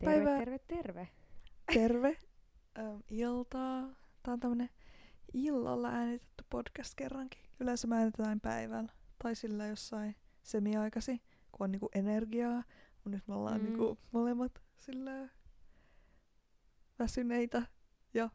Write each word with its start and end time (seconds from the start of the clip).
Terve, 0.00 0.14
Päivää. 0.14 0.38
terve, 0.38 0.58
terve. 0.58 1.08
Terve. 1.74 2.16
Ähm, 2.78 2.96
iltaa. 3.08 3.88
Tää 4.22 4.34
on 4.34 4.40
tämmönen 4.40 4.70
illalla 5.34 5.88
äänitetty 5.88 6.44
podcast 6.50 6.94
kerrankin. 6.94 7.40
Yleensä 7.60 7.86
mä 7.86 7.96
äänitetään 7.98 8.40
päivällä. 8.40 8.92
Tai 9.22 9.34
sillä 9.34 9.66
jossain 9.66 10.16
semiaikasi, 10.42 11.22
kun 11.52 11.64
on 11.64 11.72
niinku 11.72 11.88
energiaa. 11.94 12.64
Mut 13.04 13.12
nyt 13.14 13.28
me 13.28 13.34
ollaan 13.34 13.60
Mm. 13.60 13.66
niinku 13.66 13.98
molemmat 14.12 14.62
sillä 14.78 15.28
väsyneitä 16.98 17.62
ja 18.14 18.30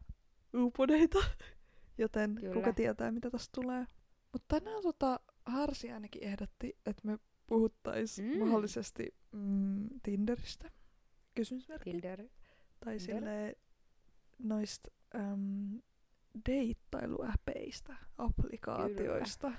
uupuneita. 0.54 1.20
Joten 1.98 2.36
Kyllä. 2.36 2.54
kuka 2.54 2.74
tietää, 2.74 3.12
mitä 3.12 3.30
tästä 3.30 3.52
tulee. 3.62 3.88
Mutta 4.34 4.60
tänään 4.60 4.82
tota, 4.84 5.20
Harsi 5.46 5.92
ainakin 5.92 6.24
ehdotti, 6.24 6.78
että 6.86 7.02
me 7.06 7.20
puhuttais 7.48 8.20
Mm. 8.20 8.26
mm. 8.26 8.40
mahdollisesti 8.40 9.16
mm, 9.32 9.90
Tinderistä. 10.04 10.72
Kysymysmerkki. 11.36 11.92
Tinder. 11.92 12.28
Tai 12.86 12.98
Tinder. 12.98 13.56
noista 14.40 14.92
äm, 15.16 15.82
deittailuäpeistä, 16.46 17.96
applikaatioista, 18.18 19.52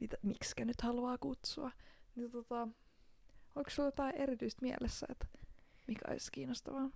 mitä, 0.00 0.16
miksikä 0.22 0.64
nyt 0.64 0.80
haluaa 0.80 1.18
kutsua. 1.18 1.70
Niin 2.14 2.30
tota, 2.30 2.68
onko 3.54 3.70
sulla 3.70 3.88
jotain 3.88 4.16
erityistä 4.16 4.62
mielessä, 4.62 5.06
että 5.10 5.26
mikä 5.86 6.02
olisi 6.10 6.32
kiinnostavaa? 6.32 6.90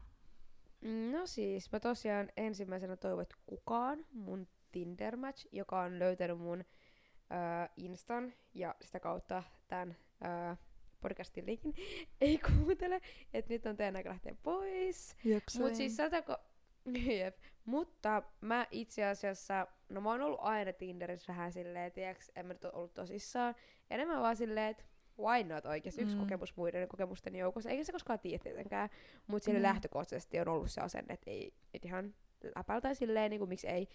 No 1.12 1.26
siis, 1.26 1.72
mä 1.72 1.80
tosiaan 1.80 2.28
ensimmäisenä 2.36 2.96
toivon, 2.96 3.22
että 3.22 3.36
kukaan 3.46 4.06
mun 4.12 4.48
Tinder 4.72 5.16
match, 5.16 5.46
joka 5.52 5.80
on 5.80 5.98
löytänyt 5.98 6.38
mun 6.38 6.60
äh, 6.60 7.70
Instan 7.76 8.32
ja 8.54 8.74
sitä 8.82 9.00
kautta 9.00 9.42
tämän 9.68 9.96
äh, 10.24 10.58
podcastin 11.02 11.46
linkin, 11.46 11.74
ei 12.20 12.38
kuuntele, 12.38 13.00
että 13.34 13.52
nyt 13.54 13.66
on 13.66 13.76
teidän 13.76 13.96
aika 13.96 14.08
lähteä 14.10 14.34
pois. 14.42 15.16
Jep, 15.24 15.42
Mut 15.58 15.74
siis 15.74 15.96
sanotaanko, 15.96 16.36
jep. 17.18 17.36
Mutta 17.64 18.22
mä 18.40 18.66
itse 18.70 19.04
asiassa, 19.04 19.66
no 19.88 20.00
mä 20.00 20.10
oon 20.10 20.20
ollut 20.22 20.40
aina 20.42 20.72
Tinderissä 20.72 21.32
vähän 21.32 21.52
silleen, 21.52 21.92
tiiäks, 21.92 22.32
en 22.36 22.46
mä 22.46 22.52
nyt 22.52 22.64
ollut 22.64 22.94
tosissaan. 22.94 23.54
Enemmän 23.90 24.20
vaan 24.20 24.36
silleen, 24.36 24.70
että 24.70 24.84
why 25.18 25.44
not 25.44 25.66
oikeesti, 25.66 26.02
yksi 26.02 26.14
Mm. 26.16 26.20
kokemus 26.20 26.56
muiden 26.56 26.88
kokemusten 26.88 27.36
joukossa. 27.36 27.70
Eikä 27.70 27.84
se 27.84 27.92
koskaan 27.92 28.18
tiedä 28.18 28.42
tietenkään, 28.42 28.88
mutta 29.26 29.44
sille 29.44 29.58
Mm. 29.58 29.62
lähtökohtaisesti 29.62 30.40
on 30.40 30.48
ollut 30.48 30.70
se 30.70 30.80
asenne, 30.80 31.14
että 31.14 31.30
ei 31.30 31.52
et 31.74 31.84
ihan 31.84 32.14
läpältä 32.56 32.94
silleen, 32.94 33.30
niin 33.30 33.40
kuin 33.40 33.48
miksi 33.48 33.68
ei. 33.68 33.88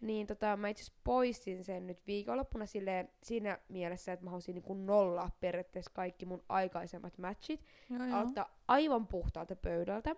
Niin 0.00 0.26
tota, 0.26 0.56
mä 0.56 0.68
itse 0.68 0.92
poistin 1.04 1.64
sen 1.64 1.86
nyt 1.86 2.06
viikonloppuna 2.06 2.66
silleen, 2.66 3.08
siinä 3.22 3.58
mielessä, 3.68 4.12
että 4.12 4.24
mä 4.24 4.30
haluaisin 4.30 4.54
niin 4.54 4.86
nollaa 4.86 5.30
periaatteessa 5.40 5.90
kaikki 5.94 6.26
mun 6.26 6.44
aikaisemmat 6.48 7.18
matchit 7.18 7.64
joo, 7.90 8.04
joo. 8.04 8.16
aloittaa 8.16 8.58
aivan 8.68 9.06
puhtaalta 9.06 9.56
pöydältä. 9.56 10.16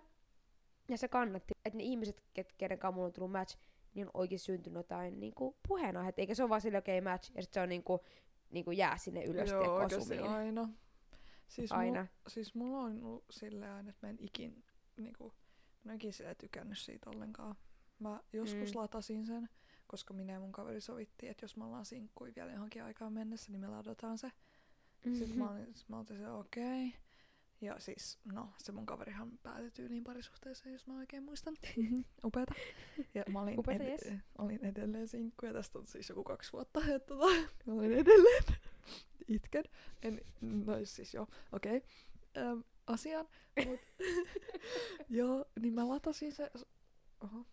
Ja 0.89 0.97
se 0.97 1.07
kannatti, 1.07 1.53
että 1.65 1.77
ne 1.77 1.83
ihmiset, 1.83 2.23
ket, 2.33 2.53
kenen 2.57 2.79
kanssa 2.79 2.95
mulla 2.95 3.07
on 3.07 3.13
tullut 3.13 3.31
match, 3.31 3.57
niin 3.93 4.07
on 4.07 4.11
oikein 4.13 4.39
syntynyt 4.39 4.77
jotain 4.77 5.19
niinku 5.19 5.57
puheenaiheet. 5.67 6.19
Eikä 6.19 6.35
se 6.35 6.43
ole 6.43 6.49
vaan 6.49 6.61
sille 6.61 6.77
okei 6.77 6.99
okay, 6.99 7.11
match, 7.11 7.31
ja 7.35 7.43
sit 7.43 7.53
se 7.53 7.61
on 7.61 7.69
niinku, 7.69 7.99
niinku 8.49 8.71
jää 8.71 8.97
sinne 8.97 9.23
ylös 9.23 9.49
Joo, 9.49 9.79
kosumiin. 9.89 10.23
aina. 10.23 10.69
Siis, 11.47 11.71
Aina. 11.71 12.01
Mul, 12.01 12.07
siis 12.27 12.55
mulla 12.55 12.79
on 12.79 13.03
ollut 13.03 13.25
silleen 13.29 13.71
aina, 13.71 13.89
että 13.89 14.07
mä 14.07 14.09
en 14.09 14.17
ikin, 14.19 14.63
niinku, 14.97 15.33
mä 15.83 15.91
en 15.91 15.95
ikin 15.95 16.13
silleen 16.13 16.35
tykännyt 16.35 16.77
siitä 16.77 17.09
ollenkaan. 17.09 17.55
Mä 17.99 18.19
joskus 18.33 18.73
mm. 18.73 18.79
latasin 18.79 19.25
sen, 19.25 19.49
koska 19.87 20.13
minä 20.13 20.33
ja 20.33 20.39
mun 20.39 20.51
kaveri 20.51 20.81
sovittiin, 20.81 21.31
että 21.31 21.43
jos 21.43 21.57
me 21.57 21.65
ollaan 21.65 21.85
sinkkui 21.85 22.33
vielä 22.35 22.51
johonkin 22.51 22.83
aikaan 22.83 23.13
mennessä, 23.13 23.51
niin 23.51 23.61
me 23.61 23.67
ladataan 23.67 24.17
se. 24.17 24.31
Sitten 25.13 25.37
mä 25.37 25.51
olin, 25.51 25.73
mä 25.87 25.97
olin 25.97 26.17
se 26.17 26.31
okei. 26.31 26.87
Okay. 26.87 26.99
Ja 27.61 27.79
siis, 27.79 28.19
no, 28.33 28.49
se 28.57 28.71
mun 28.71 28.85
kaverihan 28.85 29.31
päätyi 29.43 29.71
tyyliin 29.71 30.03
parisuhteeseen, 30.03 30.73
jos 30.73 30.87
mä 30.87 30.97
oikein 30.97 31.23
muistan. 31.23 31.57
Upeeta. 32.25 32.53
Ja 33.13 33.23
mä 33.29 33.41
olin, 33.41 33.59
Upeeta, 33.59 33.83
yes. 33.83 34.19
olin 34.37 34.65
edelleen 34.65 35.07
sinkku, 35.07 35.45
ja 35.45 35.53
tästä 35.53 35.79
on 35.79 35.87
siis 35.87 36.09
joku 36.09 36.23
kaksi 36.23 36.53
vuotta, 36.53 36.79
että 36.79 37.07
tota, 37.07 37.25
mä 37.65 37.73
olin 37.73 37.91
edelleen 37.91 38.43
itken. 39.27 39.63
En, 40.01 40.21
no 40.41 40.73
siis 40.83 41.13
joo, 41.13 41.27
okei. 41.51 41.77
Okay. 41.77 41.89
Öm, 42.37 42.63
asiaan. 42.87 43.27
Mut, 43.65 43.79
joo, 45.09 45.45
niin 45.59 45.73
mä 45.73 45.87
latasin 45.87 46.31
se, 46.31 46.51
oho, 47.19 47.45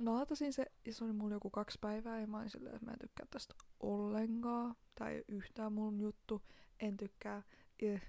mä 0.00 0.14
latasin 0.14 0.52
se, 0.52 0.66
ja 0.86 0.94
se 0.94 1.04
oli 1.04 1.12
mulla 1.12 1.34
joku 1.34 1.50
kaksi 1.50 1.78
päivää, 1.80 2.20
ja 2.20 2.26
mä 2.26 2.38
olin 2.38 2.50
silleen, 2.50 2.74
että 2.74 2.86
mä 2.86 2.92
en 2.92 2.98
tykkää 2.98 3.26
tästä 3.30 3.54
ollenkaan. 3.80 4.76
Ei 5.06 5.16
ole 5.16 5.24
yhtään 5.28 5.72
mun 5.72 6.00
juttu, 6.00 6.42
en 6.80 6.96
tykkää, 6.96 7.42
eh, 7.82 8.02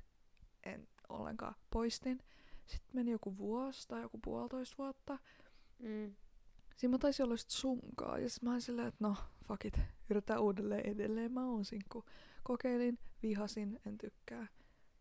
en 0.63 0.87
ollenkaan. 1.09 1.55
Poistin. 1.69 2.23
Sitten 2.65 2.89
meni 2.93 3.11
joku 3.11 3.37
vuosi 3.37 3.87
tai 3.87 4.01
joku 4.01 4.19
puolitoista 4.23 4.75
vuotta. 4.77 5.19
Mm. 5.79 6.15
Siinä 6.75 6.91
mä 6.91 6.97
taisin 6.97 7.25
olla 7.25 7.37
sit 7.37 7.49
sunkaan, 7.49 8.23
ja 8.23 8.29
sit 8.29 8.43
mä 8.43 8.49
olin 8.51 8.61
silleen, 8.61 8.87
että 8.87 9.07
no, 9.07 9.15
fuck 9.47 9.65
it, 9.65 9.79
yritetään 10.09 10.41
uudelleen 10.41 10.85
edelleen, 10.89 11.31
mä 11.31 11.45
oon 11.45 11.65
sinkku. 11.65 12.05
Kokeilin, 12.43 12.99
vihasin, 13.23 13.79
en 13.85 13.97
tykkää. 13.97 14.47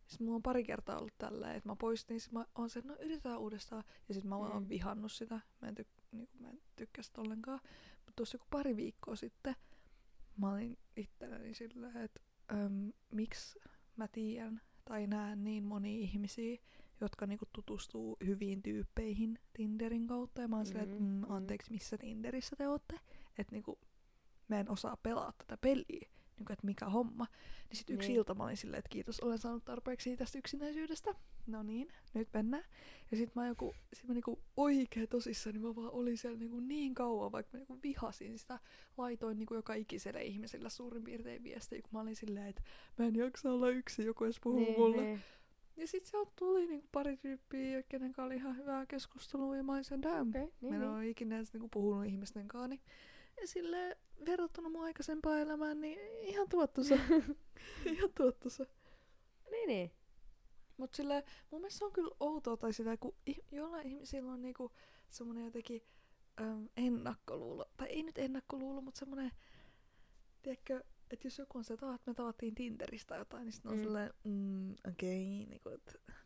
Sitten 0.07 0.25
mulla 0.27 0.37
on 0.37 0.43
pari 0.43 0.65
kertaa 0.65 0.99
ollut 0.99 1.19
tälleen, 1.19 1.57
että 1.57 1.69
mä 1.69 1.77
poistin, 1.77 2.21
sit 2.21 2.33
mä 2.33 2.47
oon 2.55 2.71
se, 2.71 2.79
että 2.79 2.93
no 2.93 2.99
yritetään 3.01 3.39
uudestaan, 3.39 3.85
ja 4.09 4.15
sit 4.15 4.25
mä 4.25 4.37
oon 4.37 4.63
Mm. 4.63 4.69
vihannut 4.69 5.13
sitä, 5.13 5.41
mä 5.61 5.69
en, 5.69 5.75
tyk- 5.81 6.00
niinku, 6.13 6.39
mä 6.39 6.49
en 6.51 6.61
tykkää 6.77 7.03
sitä 7.03 7.21
ollenkaan. 7.21 7.61
Mutta 7.97 8.13
tuossa 8.17 8.35
joku 8.35 8.47
pari 8.51 8.77
viikkoa 8.77 9.17
sitten, 9.17 9.57
mä 10.37 10.53
olin 10.53 10.79
itselläni 10.97 11.55
silleen, 11.55 11.97
että 11.97 12.21
äm, 12.53 12.93
miksi 13.13 13.59
mä 13.97 14.09
tiedän 14.09 14.61
tai 14.85 15.07
näen 15.07 15.45
niin 15.45 15.65
monia 15.65 15.99
ihmisiä, 16.01 16.59
jotka 17.01 17.27
niinku 17.27 17.47
tutustuu 17.53 18.17
hyviin 18.27 18.63
tyyppeihin 18.63 19.39
Tinderin 19.53 20.07
kautta. 20.07 20.41
Ja 20.43 20.49
mä 20.49 20.57
oon 20.57 20.67
silleen, 20.67 20.89
että 20.91 21.03
Mhm, 21.03 21.11
mm, 21.13 21.21
mhm. 21.21 21.33
anteeksi, 21.33 21.71
missä 21.71 21.99
Tinderissä 21.99 22.57
te 22.57 22.69
ootte? 22.69 23.01
Että 23.39 23.53
niinku, 23.53 23.79
mä 24.49 24.61
en 24.61 24.71
osaa 24.71 24.97
pelaa 24.97 25.33
tätä 25.39 25.57
peliä. 25.57 26.09
Niinku, 26.37 26.53
että 26.53 26.67
mikä 26.67 26.87
homma. 26.89 27.27
Niin 27.69 27.77
sit 27.77 27.91
yksi 27.91 28.09
Niin. 28.09 28.17
ilta 28.17 28.35
mä 28.35 28.45
olin 28.45 28.57
silleen, 28.57 28.79
että 28.79 28.89
kiitos, 28.89 29.21
olen 29.21 29.39
saanut 29.39 29.65
tarpeeksi 29.65 30.17
tästä 30.17 30.39
yksinäisyydestä. 30.39 31.15
No 31.51 31.63
niin, 31.63 31.89
nyt 32.15 32.29
mennään. 32.35 32.65
Ja 33.11 33.17
sit 33.17 33.35
mä 33.35 33.47
joku, 33.49 33.75
sit 33.93 34.09
mä 34.09 34.15
niinku 34.15 34.39
oikein 34.57 35.09
tosissaan, 35.09 35.55
niin 35.55 35.63
mä 35.67 35.77
vaan 35.77 35.91
olin 35.91 36.19
siellä 36.19 36.39
niinku 36.39 36.61
niin 36.61 36.95
kauan, 36.95 37.33
vaikka 37.33 37.51
mä 37.53 37.59
niinku 37.59 37.79
vihasin 37.83 38.39
sitä. 38.39 38.59
Laitoin 38.99 39.39
niinku 39.39 39.55
joka 39.55 39.75
ikiselle 39.75 40.23
ihmisellä 40.23 40.69
suurin 40.69 41.05
piirtein 41.05 41.43
viestejä, 41.43 41.83
kun 41.83 41.91
mä 41.93 42.01
olin 42.01 42.17
silleen, 42.17 42.47
että 42.47 42.63
mä 42.99 43.05
en 43.07 43.17
jaksa 43.17 43.53
olla 43.53 43.71
yksin, 43.71 44.07
joku 44.07 44.25
edes 44.25 44.41
puhuu 44.41 44.61
Niin, 44.61 44.79
mulle. 44.79 45.03
niin. 45.03 45.21
Ja 45.77 45.87
sit 45.87 46.07
sieltä 46.07 46.33
tuli 46.39 46.67
niinku 46.67 46.89
pari 46.93 47.17
tyyppiä, 47.17 47.83
kenen 47.83 48.13
kanssa 48.13 48.27
oli 48.27 48.35
ihan 48.35 48.57
hyvää 48.57 48.87
keskustelua, 48.87 49.57
ja 49.57 49.63
mä 49.63 49.73
olin 49.73 49.85
sen 49.85 50.03
damn. 50.03 50.31
Mä 50.33 50.39
niin, 50.39 50.75
en 50.75 50.81
niin. 50.81 50.91
ole 50.91 51.09
ikinä 51.09 51.37
edes 51.37 51.53
niinku 51.53 51.69
puhunut 51.69 52.07
ihmisten 52.07 52.49
kanssa. 52.49 52.69
Niin, 52.69 52.81
ja 53.41 53.47
sille 53.47 53.97
verrattuna 54.27 54.69
mun 54.69 54.83
aikaisempaan 54.85 55.41
elämään, 55.41 55.81
niin 55.81 55.99
ihan 56.23 56.49
tuottosa. 56.49 56.95
ihan 57.93 58.11
tuottosa. 58.17 58.67
niin, 59.51 59.67
niin. 59.69 59.91
Mut 60.81 60.95
sille 60.95 61.25
mun 61.51 61.61
mielestä 61.61 61.79
se 61.79 61.85
on 61.85 61.93
kyllä 61.93 62.17
outoa, 62.21 62.57
tai 62.57 62.73
sitä, 62.73 62.97
kun 62.97 63.15
jollain 63.53 63.87
ihmisillä 63.87 64.33
on 64.33 64.43
niinku 64.43 64.73
semmonen 65.11 65.45
jotenkin 65.45 65.83
äm, 66.41 66.69
ennakkoluulo. 66.77 67.65
Tai 67.77 67.89
ei 67.89 68.03
nyt 68.03 68.19
ennakkoluulo, 68.19 68.81
mutta 68.81 68.99
semmonen, 68.99 69.33
tiedätkö, 70.43 70.85
että 71.11 71.27
jos 71.27 71.39
joku 71.39 71.59
on 71.59 71.65
se, 71.65 71.75
että 71.75 71.89
"Ah, 71.89 71.95
että 71.95 72.11
me 72.11 72.15
tavattiin 72.15 72.55
Tinderistä 72.55 73.17
jotain, 73.17 73.45
niin 73.45 73.53
sitten 73.53 73.73
on 73.73 73.79
Mm. 73.79 73.83
silleen, 73.83 74.13
mm, 74.25 74.73
okei, 74.73 75.43
okay, 75.43 75.47
niinku, 75.51 75.71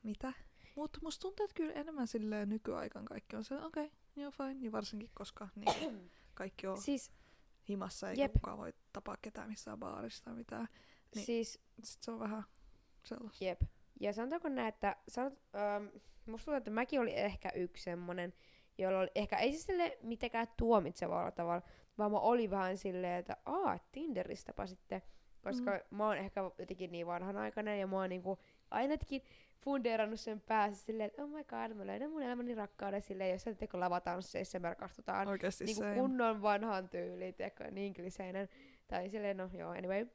mitä? 0.02 0.32
Mutta 0.76 0.98
musta 1.02 1.22
tuntuu, 1.22 1.44
että 1.44 1.54
kyllä 1.54 1.72
enemmän 1.72 2.06
silleen 2.06 2.48
nykyaikaan 2.48 3.04
kaikki 3.04 3.36
on 3.36 3.44
se, 3.44 3.54
okei, 3.54 3.84
okay, 3.86 3.96
joo 4.16 4.30
fine. 4.30 4.56
Ja 4.66 4.72
varsinkin, 4.72 5.10
koska 5.14 5.48
niin, 5.54 6.10
kaikki 6.34 6.66
on 6.66 6.82
Siis, 6.82 7.10
himassa, 7.68 8.10
eikä 8.10 8.22
Jep. 8.22 8.32
kukaan 8.32 8.58
voi 8.58 8.72
tapaa 8.92 9.16
ketään 9.22 9.48
missään 9.48 9.78
baarissa 9.78 10.24
tai 10.24 10.34
mitään. 10.34 10.68
Niin. 11.14 11.26
siis 11.26 11.60
Sit 11.84 12.02
se 12.02 12.10
on 12.10 12.20
vähän 12.20 12.44
sellaista. 13.04 13.44
Jep. 13.44 13.62
Ja 14.00 14.12
sanotaanko 14.12 14.48
näin, 14.48 14.68
että 14.68 14.96
sanot, 15.08 15.32
ähm, 15.54 15.84
musta 16.26 16.44
tuntuu, 16.44 16.54
että 16.54 16.70
mäkin 16.70 17.00
oli 17.00 17.16
ehkä 17.16 17.50
yksi 17.54 17.82
semmonen, 17.82 18.32
jolla 18.78 18.98
oli 18.98 19.10
ehkä 19.14 19.36
ei 19.36 19.52
siis 19.52 19.66
sille 19.66 19.98
mitenkään 20.02 20.46
tuomitsevalla 20.56 21.30
tavalla, 21.30 21.62
vaan 21.98 22.12
mä 22.12 22.18
olin 22.18 22.50
vähän 22.50 22.76
silleen, 22.76 23.18
että 23.18 23.36
aa, 23.46 23.78
Tinderistäpä 23.92 24.66
sitten. 24.66 25.02
Koska 25.42 25.70
mm. 25.70 25.96
mä 25.96 26.06
oon 26.06 26.16
ehkä 26.16 26.40
jotenkin 26.58 26.92
niin 26.92 27.06
vanhanaikainen 27.06 27.80
ja 27.80 27.86
mä 27.86 27.96
oon 27.96 28.08
niinku 28.08 28.38
ainakin 28.70 29.22
fundeerannut 29.60 30.20
sen 30.20 30.40
päässä 30.40 30.84
silleen, 30.84 31.06
että 31.06 31.22
oh 31.22 31.28
my 31.28 31.44
god, 31.44 31.76
mä 31.76 31.86
löydän 31.86 32.10
mun 32.10 32.22
elämäni 32.22 32.54
rakkauden 32.54 33.02
silleen, 33.02 33.30
jos 33.30 33.42
sä 33.42 33.54
teko 33.54 33.80
lavatansseissa 33.80 34.58
me 34.58 34.68
rakastutaan 34.68 35.28
niinku 35.60 35.82
se. 35.82 35.94
kunnon 35.94 36.42
vanhan 36.42 36.88
tyyliin, 36.88 37.34
tiedätkö, 37.34 37.70
niin 37.70 37.94
kliseinen. 37.94 38.48
Tai 38.88 39.10
silleen, 39.10 39.36
no 39.36 39.50
joo, 39.58 39.70
anyway. 39.70 40.06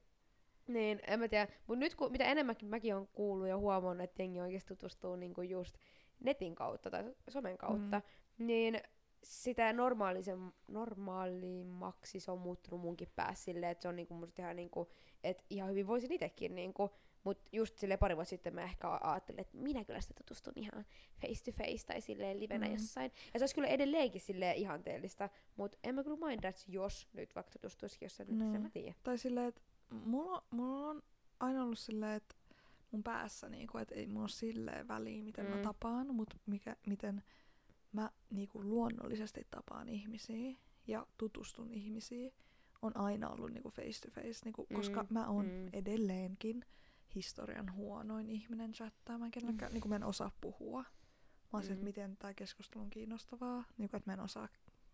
Niin, 0.69 0.99
en 1.07 1.19
mä 1.19 1.27
tiedä. 1.27 1.47
Mut 1.67 1.79
nyt 1.79 1.95
kun, 1.95 2.11
mitä 2.11 2.23
enemmänkin 2.23 2.69
mäkin 2.69 2.95
on 2.95 3.07
kuullut 3.07 3.47
ja 3.47 3.57
huomannut, 3.57 4.03
että 4.03 4.21
jengi 4.21 4.41
oikeasti 4.41 4.75
tutustuu 4.75 5.15
niinku 5.15 5.41
just 5.41 5.77
netin 6.19 6.55
kautta 6.55 6.89
tai 6.89 7.15
somen 7.29 7.57
kautta, 7.57 8.01
mm. 8.37 8.45
niin 8.47 8.81
sitä 9.23 9.73
normaalisen, 9.73 10.51
normaalimmaksi 10.67 12.19
se 12.19 12.31
on 12.31 12.39
muuttunut 12.39 12.81
munkin 12.81 13.07
päässä 13.15 13.43
silleen, 13.43 13.71
että 13.71 13.81
se 13.81 13.87
on 13.87 13.95
niinku 13.95 14.13
musta 14.13 14.41
ihan 14.41 14.55
niinku, 14.55 14.91
että 15.23 15.43
ihan 15.49 15.69
hyvin 15.69 15.87
voisin 15.87 16.11
itekin 16.11 16.55
niinku 16.55 16.89
Mut 17.23 17.49
just 17.51 17.77
sille 17.77 17.97
pari 17.97 18.15
vuotta 18.15 18.29
sitten 18.29 18.55
mä 18.55 18.63
ehkä 18.63 18.99
ajattelin, 19.01 19.39
että 19.39 19.57
minä 19.57 19.85
kyllä 19.85 20.01
sitä 20.01 20.13
tutustun 20.13 20.53
ihan 20.55 20.85
face 21.21 21.51
to 21.51 21.57
face 21.63 21.85
tai 21.85 22.01
silleen 22.01 22.39
livenä 22.39 22.65
Mm. 22.67 22.71
jossain. 22.73 23.11
Ja 23.33 23.39
se 23.39 23.43
olisi 23.43 23.55
kyllä 23.55 23.67
edelleenkin 23.67 24.21
silleen 24.21 24.55
ihanteellista, 24.55 25.29
mutta 25.55 25.77
en 25.83 25.95
mä 25.95 26.03
kyllä 26.03 26.27
mindaisi, 26.27 26.71
jos 26.71 27.07
nyt 27.13 27.35
vaikka 27.35 27.51
tutustuisikin 27.51 28.05
jossain, 28.05 28.37
niin. 28.37 28.51
Sen 28.51 28.61
mä 28.61 28.69
tiedän. 28.69 28.95
Tai 29.03 29.17
silleen, 29.17 29.47
että 29.47 29.61
mulla, 29.91 30.43
mulla 30.51 30.87
on 30.89 31.01
aina 31.39 31.63
ollut 31.63 31.79
silleen, 31.79 32.13
että 32.17 32.35
mun 32.91 33.03
päässä, 33.03 33.49
niinku, 33.49 33.77
että 33.77 33.95
ei 33.95 34.07
mulla 34.07 34.21
ole 34.21 34.29
silleen 34.29 34.87
väliä, 34.87 35.23
miten 35.23 35.45
mm. 35.45 35.51
mä 35.51 35.57
Mm. 35.57 35.61
tapaan, 35.61 36.15
mutta 36.15 36.35
mikä, 36.45 36.75
miten 36.87 37.23
mä 37.93 38.09
niinku, 38.29 38.63
luonnollisesti 38.63 39.47
tapaan 39.51 39.89
ihmisiä 39.89 40.55
ja 40.87 41.07
tutustun 41.17 41.71
ihmisiin, 41.71 42.33
on 42.81 42.97
aina 42.97 43.29
ollut 43.29 43.51
niinku, 43.51 43.69
face 43.69 44.01
to 44.01 44.11
face, 44.11 44.39
niinku, 44.45 44.67
koska 44.73 45.01
Mm, 45.03 45.07
mä 45.13 45.27
oon 45.27 45.45
mm. 45.45 45.69
edelleenkin 45.73 46.65
historian 47.15 47.73
huonoin 47.73 48.29
ihminen 48.29 48.71
chattaamaan 48.71 49.31
kenellekään, 49.31 49.71
Mm. 49.71 49.73
niinku, 49.73 49.87
mä 49.87 49.95
en 49.95 50.03
osaa 50.03 50.31
puhua. 50.41 50.81
Mä 50.81 50.87
oon 51.53 51.63
mm. 51.63 51.69
että 51.71 51.75
Mm. 51.81 51.83
miten 51.83 52.17
tämä 52.17 52.33
keskustelu 52.33 52.83
on 52.83 52.89
kiinnostavaa, 52.89 53.63
niinku, 53.77 53.97
että 53.97 54.09
mä 54.09 54.13
en 54.13 54.19
osaa 54.19 54.47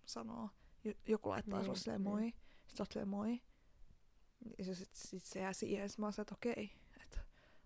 sanoa. 0.05 0.49
Jo- 0.83 0.93
Joku 1.07 1.29
laittaa 1.29 1.59
Niin, 1.59 1.65
sulle 1.65 1.77
silleen 1.79 2.03
niin. 2.03 2.11
moi, 2.11 2.33
sit 2.67 2.77
sä 2.77 2.83
oot 2.83 2.91
silleen 2.91 3.07
moi, 3.07 3.41
ja 4.57 4.75
sit, 4.75 4.89
sit 4.93 5.23
se 5.23 5.39
jää 5.39 5.53
siihen, 5.53 5.89
sit 5.89 5.97
mä 5.99 6.05
oon 6.05 6.13
se, 6.13 6.21
että 6.21 6.35
okei, 6.35 6.71
että 7.03 7.19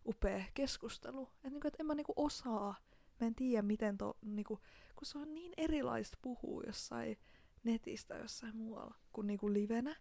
upea 0.05 0.43
keskustelu. 0.53 1.29
Että 1.35 1.49
niinku, 1.49 1.67
et 1.67 1.79
en 1.79 1.85
mä 1.85 1.95
niinku 1.95 2.13
osaa, 2.15 2.75
mä 3.19 3.27
en 3.27 3.35
tiedä 3.35 3.61
miten 3.61 3.97
to, 3.97 4.17
niinku, 4.21 4.59
kun 4.95 5.05
se 5.05 5.17
on 5.17 5.33
niin 5.35 5.53
erilaista 5.57 6.17
puhua 6.21 6.63
jossain 6.67 7.17
netistä 7.63 8.15
jossain 8.15 8.55
muualla 8.57 8.95
kuin 9.13 9.27
niinku 9.27 9.53
livenä. 9.53 9.95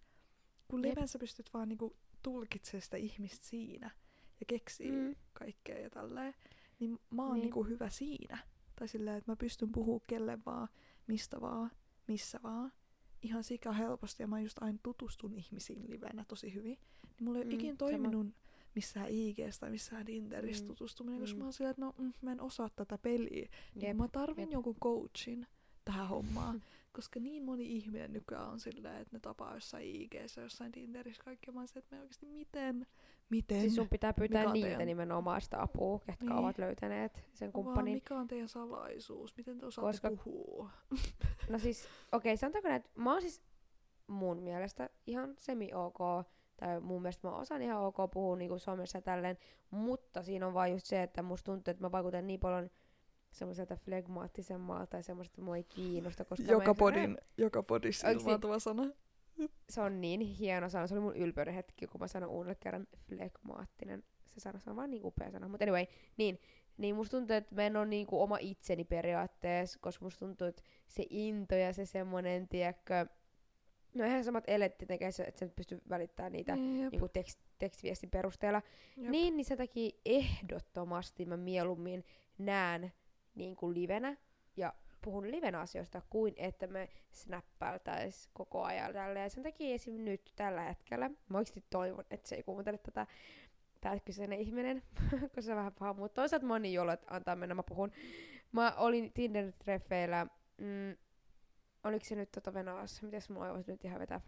Kun 0.69 0.85
Jep. 0.85 0.91
liven 0.97 1.09
sä 1.09 1.19
pystyt 1.19 1.55
vaan 1.55 1.69
niinku 1.69 1.97
tulkitsemaan 2.23 2.83
sitä 2.83 2.97
ihmistä 2.97 3.47
siinä 3.47 3.91
ja 4.41 4.47
keksii 4.47 4.91
mm. 4.93 5.17
Kaikkea 5.33 5.79
ja 5.79 5.91
tälleen, 5.91 6.35
niin 6.81 6.99
mä 7.11 7.23
oon 7.23 7.33
Niin. 7.35 7.41
niinku 7.43 7.65
hyvä 7.65 7.91
siinä. 7.91 8.39
Tai 8.79 8.89
silleen, 8.89 9.17
että 9.17 9.33
mä 9.33 9.37
pystyn 9.37 9.73
puhua 9.73 10.01
kelle 10.07 10.39
vaan, 10.47 10.69
mistä 11.07 11.41
vaan, 11.41 11.71
missä 12.09 12.41
vaan. 12.43 12.73
Ihan 13.23 13.45
sika 13.45 13.73
helposti 13.73 14.23
ja 14.23 14.27
mä 14.27 14.41
just 14.41 14.59
aina 14.63 14.79
tutustun 14.83 15.35
ihmisiin 15.35 15.91
livenä 15.91 16.25
tosi 16.29 16.55
hyvin. 16.55 16.79
Niin 17.03 17.25
mulla 17.25 17.39
ei 17.39 17.45
ole 17.45 17.53
Mm, 17.53 17.61
ikin 17.61 17.77
sama. 17.77 17.91
toiminut 17.91 18.27
missään 18.75 19.07
IGstä 19.11 19.61
tai 19.61 19.71
missään 19.71 20.05
Tinderissä 20.07 20.65
Mm, 20.65 20.69
tutustuminen, 20.69 21.21
koska 21.21 21.35
mm. 21.35 21.39
mä 21.39 21.45
oon 21.45 21.53
silleen, 21.53 21.71
että 21.71 21.83
no 21.85 21.95
mm, 21.99 22.13
mä 22.23 22.33
en 22.33 22.41
osaa 22.41 22.69
tätä 22.77 22.99
peliä. 22.99 23.49
Niin 23.75 23.97
mä 23.97 24.09
tarvin 24.09 24.43
jep. 24.43 24.53
jonkun 24.53 24.77
coachin 24.83 25.47
tähän 25.85 26.09
hommaan. 26.09 26.63
koska 26.93 27.21
niin 27.21 27.43
moni 27.45 27.77
ihminen 27.77 28.13
nykyään 28.13 28.49
on 28.49 28.61
silleen, 28.61 28.97
että 29.01 29.17
ne 29.17 29.21
tapaa 29.21 29.55
jossain 29.55 29.87
IGssä, 29.97 30.41
jossain 30.41 30.73
Tinderissä 30.73 31.23
kaikki. 31.25 31.51
Mä 31.53 31.61
oon 31.61 31.69
silleen, 31.69 31.85
että 31.85 31.97
me 31.97 32.01
oikeasti 32.03 32.27
miten? 32.27 32.87
Miten? 33.31 33.61
Siis 33.61 33.75
sun 33.75 33.89
pitää 33.89 34.11
Mikä 34.11 34.19
pyytää 34.19 34.47
on 34.47 34.53
niiltä 34.53 34.69
teidän- 34.69 34.87
nimenomaan 34.87 35.41
sitä 35.41 35.63
apua, 35.63 35.99
ketkä 36.07 36.25
Niin. 36.25 36.33
ovat 36.39 36.59
löytäneet 36.59 37.25
sen 37.35 37.47
Vaan 37.53 37.65
kumppanin. 37.65 37.95
mikä 37.95 38.15
on 38.15 38.29
teidän 38.29 38.49
salaisuus? 38.49 39.37
Miten 39.37 39.59
te 39.59 39.67
osaatte 39.67 39.91
Koska- 39.91 40.11
puhua? 40.25 40.71
No 41.49 41.59
siis, 41.59 41.85
okei, 42.13 42.33
okay, 42.33 42.37
sanotaanko 42.37 42.69
näin, 42.69 42.81
että 42.81 42.91
mä 42.95 43.13
oon 43.13 43.21
siis 43.23 43.43
mun 44.07 44.43
mielestä 44.43 44.91
ihan 45.07 45.35
semi-ok, 45.39 45.99
tai 46.57 46.81
mun 46.81 47.03
mielestä 47.03 47.29
mä 47.29 47.37
osaan 47.37 47.63
ihan 47.63 47.81
ok 47.83 47.97
puhua 48.13 48.37
niinku 48.37 48.59
somessa 48.59 48.99
ja 48.99 49.03
tälleen, 49.03 49.39
mutta 49.71 50.23
siinä 50.23 50.47
on 50.47 50.55
vaan 50.55 50.71
just 50.73 50.87
se, 50.87 51.03
että 51.03 51.23
musta 51.23 51.53
tuntuu, 51.53 51.71
että 51.71 51.85
mä 51.85 51.93
vaikutan 51.93 52.27
niin 52.27 52.41
paljon 52.41 52.71
semmoiselta 53.33 53.77
flegmaattisemmalta 53.77 54.87
tai 54.87 55.03
semmoista, 55.03 55.33
että 55.33 55.43
mua 55.43 55.57
ei 55.57 55.65
kiinnosta, 55.65 56.25
koska 56.25 56.53
Joka 56.53 56.75
podin, 56.75 57.19
joka 57.39 57.63
podissa 57.63 58.07
Oikeesti- 58.07 58.25
ilmaantuva 58.25 58.59
sana. 58.59 58.83
Se 59.69 59.81
on 59.81 60.01
niin 60.01 60.21
hieno 60.21 60.69
sana. 60.69 60.87
Se 60.87 60.95
oli 60.95 61.01
mun 61.01 61.17
ylpeyden 61.17 61.55
hetki, 61.55 61.87
kun 61.87 62.01
mä 62.01 62.09
sanon 62.09 62.31
uudelle 62.31 62.55
kerran 62.55 62.87
flegmaattinen. 63.09 64.05
Se 64.27 64.41
sana, 64.41 64.59
se 64.61 64.71
on 64.71 64.77
vaan 64.77 64.91
niin 64.91 65.07
upea 65.07 65.31
sana. 65.31 65.49
Mutta 65.49 65.65
anyway, 65.65 65.87
niin, 66.17 66.41
niin 66.79 66.95
musta 66.95 67.17
tuntuu, 67.17 67.37
että 67.37 67.55
mä 67.55 67.63
en 67.63 67.77
ole 67.77 67.87
niinku 67.87 68.23
oma 68.23 68.39
itseni 68.41 68.85
periaatteessa, 68.85 69.79
koska 69.83 70.05
musta 70.05 70.27
tuntuu, 70.27 70.47
että 70.47 70.63
se 70.87 71.07
into 71.11 71.55
ja 71.55 71.73
se 71.73 71.87
semmonen, 71.87 72.49
tiedätkö, 72.49 73.07
no 73.95 74.05
eihän 74.05 74.25
samat 74.25 74.45
eletti 74.47 74.87
tekee 74.87 75.13
se, 75.13 75.23
että 75.23 75.39
sä 75.39 75.45
nyt 75.45 75.57
pystyy 75.57 75.81
välittämään 75.89 76.33
niitä 76.33 76.53
Jep, 76.53 76.91
niinku 76.93 77.09
tekst, 77.09 77.41
tekstiviestin 77.59 78.11
perusteella. 78.11 78.63
jep. 78.97 79.11
Niin, 79.11 79.37
niin 79.37 79.45
sen 79.45 79.59
takia 79.59 79.91
ehdottomasti 80.05 81.27
mä 81.27 81.37
mieluummin 81.37 82.05
näen 82.39 82.93
niin 83.35 83.57
kuin 83.57 83.75
livenä 83.75 84.17
ja 84.57 84.75
puhun 85.03 85.31
liven 85.31 85.55
asioista 85.55 86.03
kuin 86.11 86.35
että 86.37 86.67
me 86.67 86.89
snappailtais 87.11 88.29
koko 88.33 88.63
ajan 88.65 88.93
tälleen. 88.93 89.23
Ja 89.23 89.31
sen 89.31 89.43
takia 89.43 89.75
esim. 89.75 90.05
nyt 90.05 90.33
tällä 90.37 90.63
hetkellä, 90.63 91.11
mä 91.29 91.39
oikeasti 91.39 91.65
toivon, 91.71 92.05
että 92.11 92.29
se 92.29 92.37
ei 92.37 92.43
kuuntele 92.43 92.79
tätä 92.79 93.07
tää 93.81 94.01
kyseinen 94.01 94.41
ihminen, 94.41 94.83
koska 95.21 95.43
se 95.43 95.53
on 95.53 95.57
vähän 95.57 95.73
paha, 95.73 95.95
mutta 95.95 96.15
toisaalta 96.15 96.67
jolo, 96.73 96.93
että 96.93 97.15
antaa 97.15 97.37
mennä, 97.37 97.55
mä 97.55 97.63
puhun. 97.63 97.93
Mä 98.53 98.73
olin 98.77 99.13
Tinder-treffeillä, 99.15 100.27
mm, 100.59 100.97
oliko 101.85 102.05
se 102.05 102.15
nyt 102.15 102.33
tota 102.33 102.55
Venäjässä, 102.55 103.07
mitäs 103.07 103.31
mulla 103.31 103.53
olisi 103.53 103.71
nyt 103.71 103.85
ihan 103.85 104.01
vetää 104.01 104.21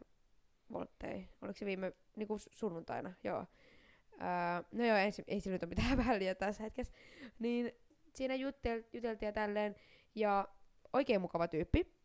voltteja, 0.73 1.27
oliko 1.43 1.59
se 1.59 1.67
viime 1.67 1.93
niinku 2.17 2.37
sunnuntaina, 2.39 3.13
joo. 3.25 3.47
Öö, 4.13 4.63
no 4.73 4.85
joo, 4.85 4.97
ei, 4.97 5.11
ei 5.27 5.41
sillä 5.41 5.55
nyt 5.55 5.63
ole 5.63 5.69
mitään 5.69 5.99
väliä 6.07 6.35
tässä 6.35 6.63
hetkessä. 6.63 6.93
Niin 7.39 7.73
siinä 8.15 8.35
jutel, 8.35 8.83
juteltiin 8.93 9.27
ja 9.27 9.33
tälleen, 9.33 9.77
ja 10.15 10.49
oikein 10.93 11.21
mukava 11.21 11.49
tyyppi. 11.49 12.01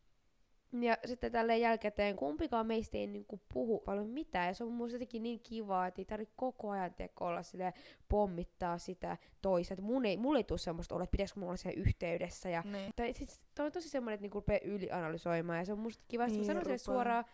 Ja 0.80 0.96
sitten 1.04 1.32
tälleen 1.32 1.60
jälkikäteen 1.60 2.16
kumpikaan 2.16 2.66
meistä 2.66 2.98
ei 2.98 3.06
niinku 3.06 3.40
puhu 3.54 3.78
paljon 3.80 4.08
mitään. 4.08 4.46
Ja 4.46 4.54
se 4.54 4.64
on 4.64 4.72
mun 4.72 4.90
jotenkin 4.90 5.22
niin 5.22 5.40
kiva, 5.40 5.86
että 5.86 6.00
ei 6.00 6.04
tarvitse 6.04 6.34
koko 6.36 6.70
ajan 6.70 6.94
tiedätkö, 6.94 7.24
olla 7.24 7.42
silleen, 7.42 7.72
pommittaa 8.08 8.78
sitä 8.78 9.16
toista. 9.42 9.74
Et 9.74 9.80
mun 9.80 10.06
ei, 10.06 10.16
mulla 10.16 10.38
ei 10.38 10.44
tule 10.44 10.58
semmoista 10.58 10.94
olla, 10.94 11.04
että 11.04 11.10
pitäisikö 11.10 11.40
mulla 11.40 11.50
olla 11.50 11.56
siellä 11.56 11.80
yhteydessä. 11.80 12.48
Ja, 12.50 12.62
Niin. 12.72 12.92
tai 12.96 13.12
siis 13.12 13.40
toi 13.54 13.66
on 13.66 13.72
tosi 13.72 13.88
semmoinen, 13.88 14.14
että 14.14 14.22
niinku 14.22 14.38
rupeaa 14.38 14.60
ylianalysoimaan. 14.64 15.58
Ja 15.58 15.64
se 15.64 15.72
on 15.72 15.78
musta 15.78 16.04
kiva, 16.08 16.24
että 16.24 16.32
Niin, 16.32 16.40
mä 16.42 16.46
sanon 16.46 16.64
sille 16.64 16.78
suoraan, 16.78 17.24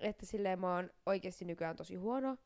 että 0.00 0.26
silleen 0.26 0.60
mä 0.60 0.74
oon 0.74 0.90
oikeasti 1.06 1.44
nykyään 1.44 1.76
tosi 1.76 1.94
huono. 1.94 2.36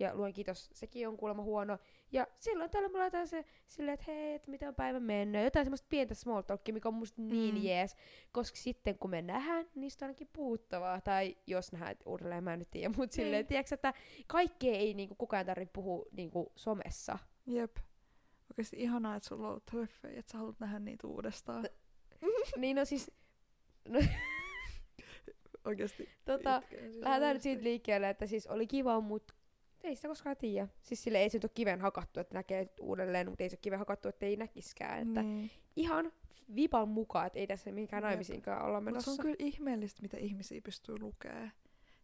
Ja 0.00 0.14
luen 0.14 0.32
kiitos, 0.32 0.70
sekin 0.72 1.08
on 1.08 1.16
kuulemma 1.16 1.42
huono. 1.42 1.78
Ja 2.12 2.26
silloin 2.40 2.70
tällä 2.70 2.88
mä 2.88 2.98
laitan 2.98 3.28
se 3.28 3.44
silleen, 3.68 3.94
että 3.94 4.04
hei, 4.12 4.34
että 4.34 4.50
miten 4.50 4.68
on 4.68 4.74
päivä 4.74 5.00
mennyt. 5.00 5.44
Jotain 5.44 5.66
semmoista 5.66 5.86
pientä 5.90 6.14
small 6.14 6.40
talkia, 6.42 6.74
mikä 6.74 6.88
on 6.88 6.94
musta 6.94 7.22
niin 7.22 7.54
Mm. 7.54 7.62
jees. 7.62 7.96
Koska 8.32 8.56
sitten 8.56 8.98
kun 8.98 9.10
me 9.10 9.22
nähdään, 9.22 9.66
niistä 9.74 10.04
on 10.04 10.06
ainakin 10.08 10.28
puhuttavaa. 10.32 11.00
Tai 11.00 11.36
jos 11.46 11.72
nähdään 11.72 11.96
uudelleen, 12.06 12.44
mä 12.44 12.52
en 12.52 12.58
nyt 12.58 12.70
tiedä. 12.70 12.94
Mutta 12.96 13.14
silleen, 13.16 13.40
Niin. 13.40 13.46
tiedätkö, 13.46 13.74
että 13.74 13.94
kaikkea 14.26 14.74
ei 14.74 14.94
niinku, 14.94 15.14
koko 15.14 15.36
ajan 15.36 15.46
tarvitse 15.46 15.72
puhua 15.72 16.06
niinku, 16.12 16.52
somessa. 16.56 17.18
Jep. 17.46 17.76
Oikeesti 18.52 18.76
ihanaa, 18.76 19.16
että 19.16 19.28
sulla 19.28 19.48
on 19.48 19.60
treffejä, 19.70 20.18
että 20.18 20.32
sä 20.32 20.38
haluat 20.38 20.60
nähdä 20.60 20.78
niitä 20.78 21.06
uudestaan. 21.06 21.68
niin 22.56 22.76
no 22.76 22.84
siis, 22.84 23.10
Oikeesti. 25.64 26.08
tota, 26.24 26.56
itken 26.62 26.92
siis 26.92 27.04
lähdetään 27.04 27.34
nyt 27.34 27.42
siitä 27.42 27.62
liikkeelle, 27.64 28.08
että 28.10 28.26
siis 28.26 28.46
oli 28.46 28.66
kiva, 28.66 29.00
mutta 29.00 29.34
ei 29.84 29.96
sitä 29.96 30.08
koskaan 30.08 30.36
tiedä. 30.36 30.68
Siis 30.82 31.02
sille 31.02 31.18
ei 31.18 31.30
se 31.30 31.36
nyt 31.36 31.44
ole 31.44 31.50
kiven 31.54 31.80
hakattu, 31.80 32.20
että 32.20 32.34
näkee 32.34 32.68
uudelleen, 32.80 33.28
mutta 33.28 33.42
ei 33.42 33.50
se 33.50 33.54
ole 33.54 33.60
kiven 33.62 33.78
hakattu, 33.78 34.08
että 34.08 34.26
ei 34.26 34.36
näkiskään. 34.36 35.08
Että 35.08 35.22
Niin. 35.22 35.50
ihan 35.76 36.12
vipan 36.54 36.88
mukaan, 36.88 37.26
että 37.26 37.38
ei 37.38 37.46
tässä 37.46 37.72
mihinkään 37.72 38.02
Jep. 38.02 38.08
naimisiinkaan 38.08 38.62
olla 38.64 38.80
Mutta 38.80 38.84
menossa. 38.90 39.14
se 39.14 39.20
on 39.20 39.24
kyllä 39.24 39.36
ihmeellistä, 39.38 40.02
mitä 40.02 40.16
ihmisiä 40.16 40.60
pystyy 40.64 40.98
lukemaan. 40.98 41.52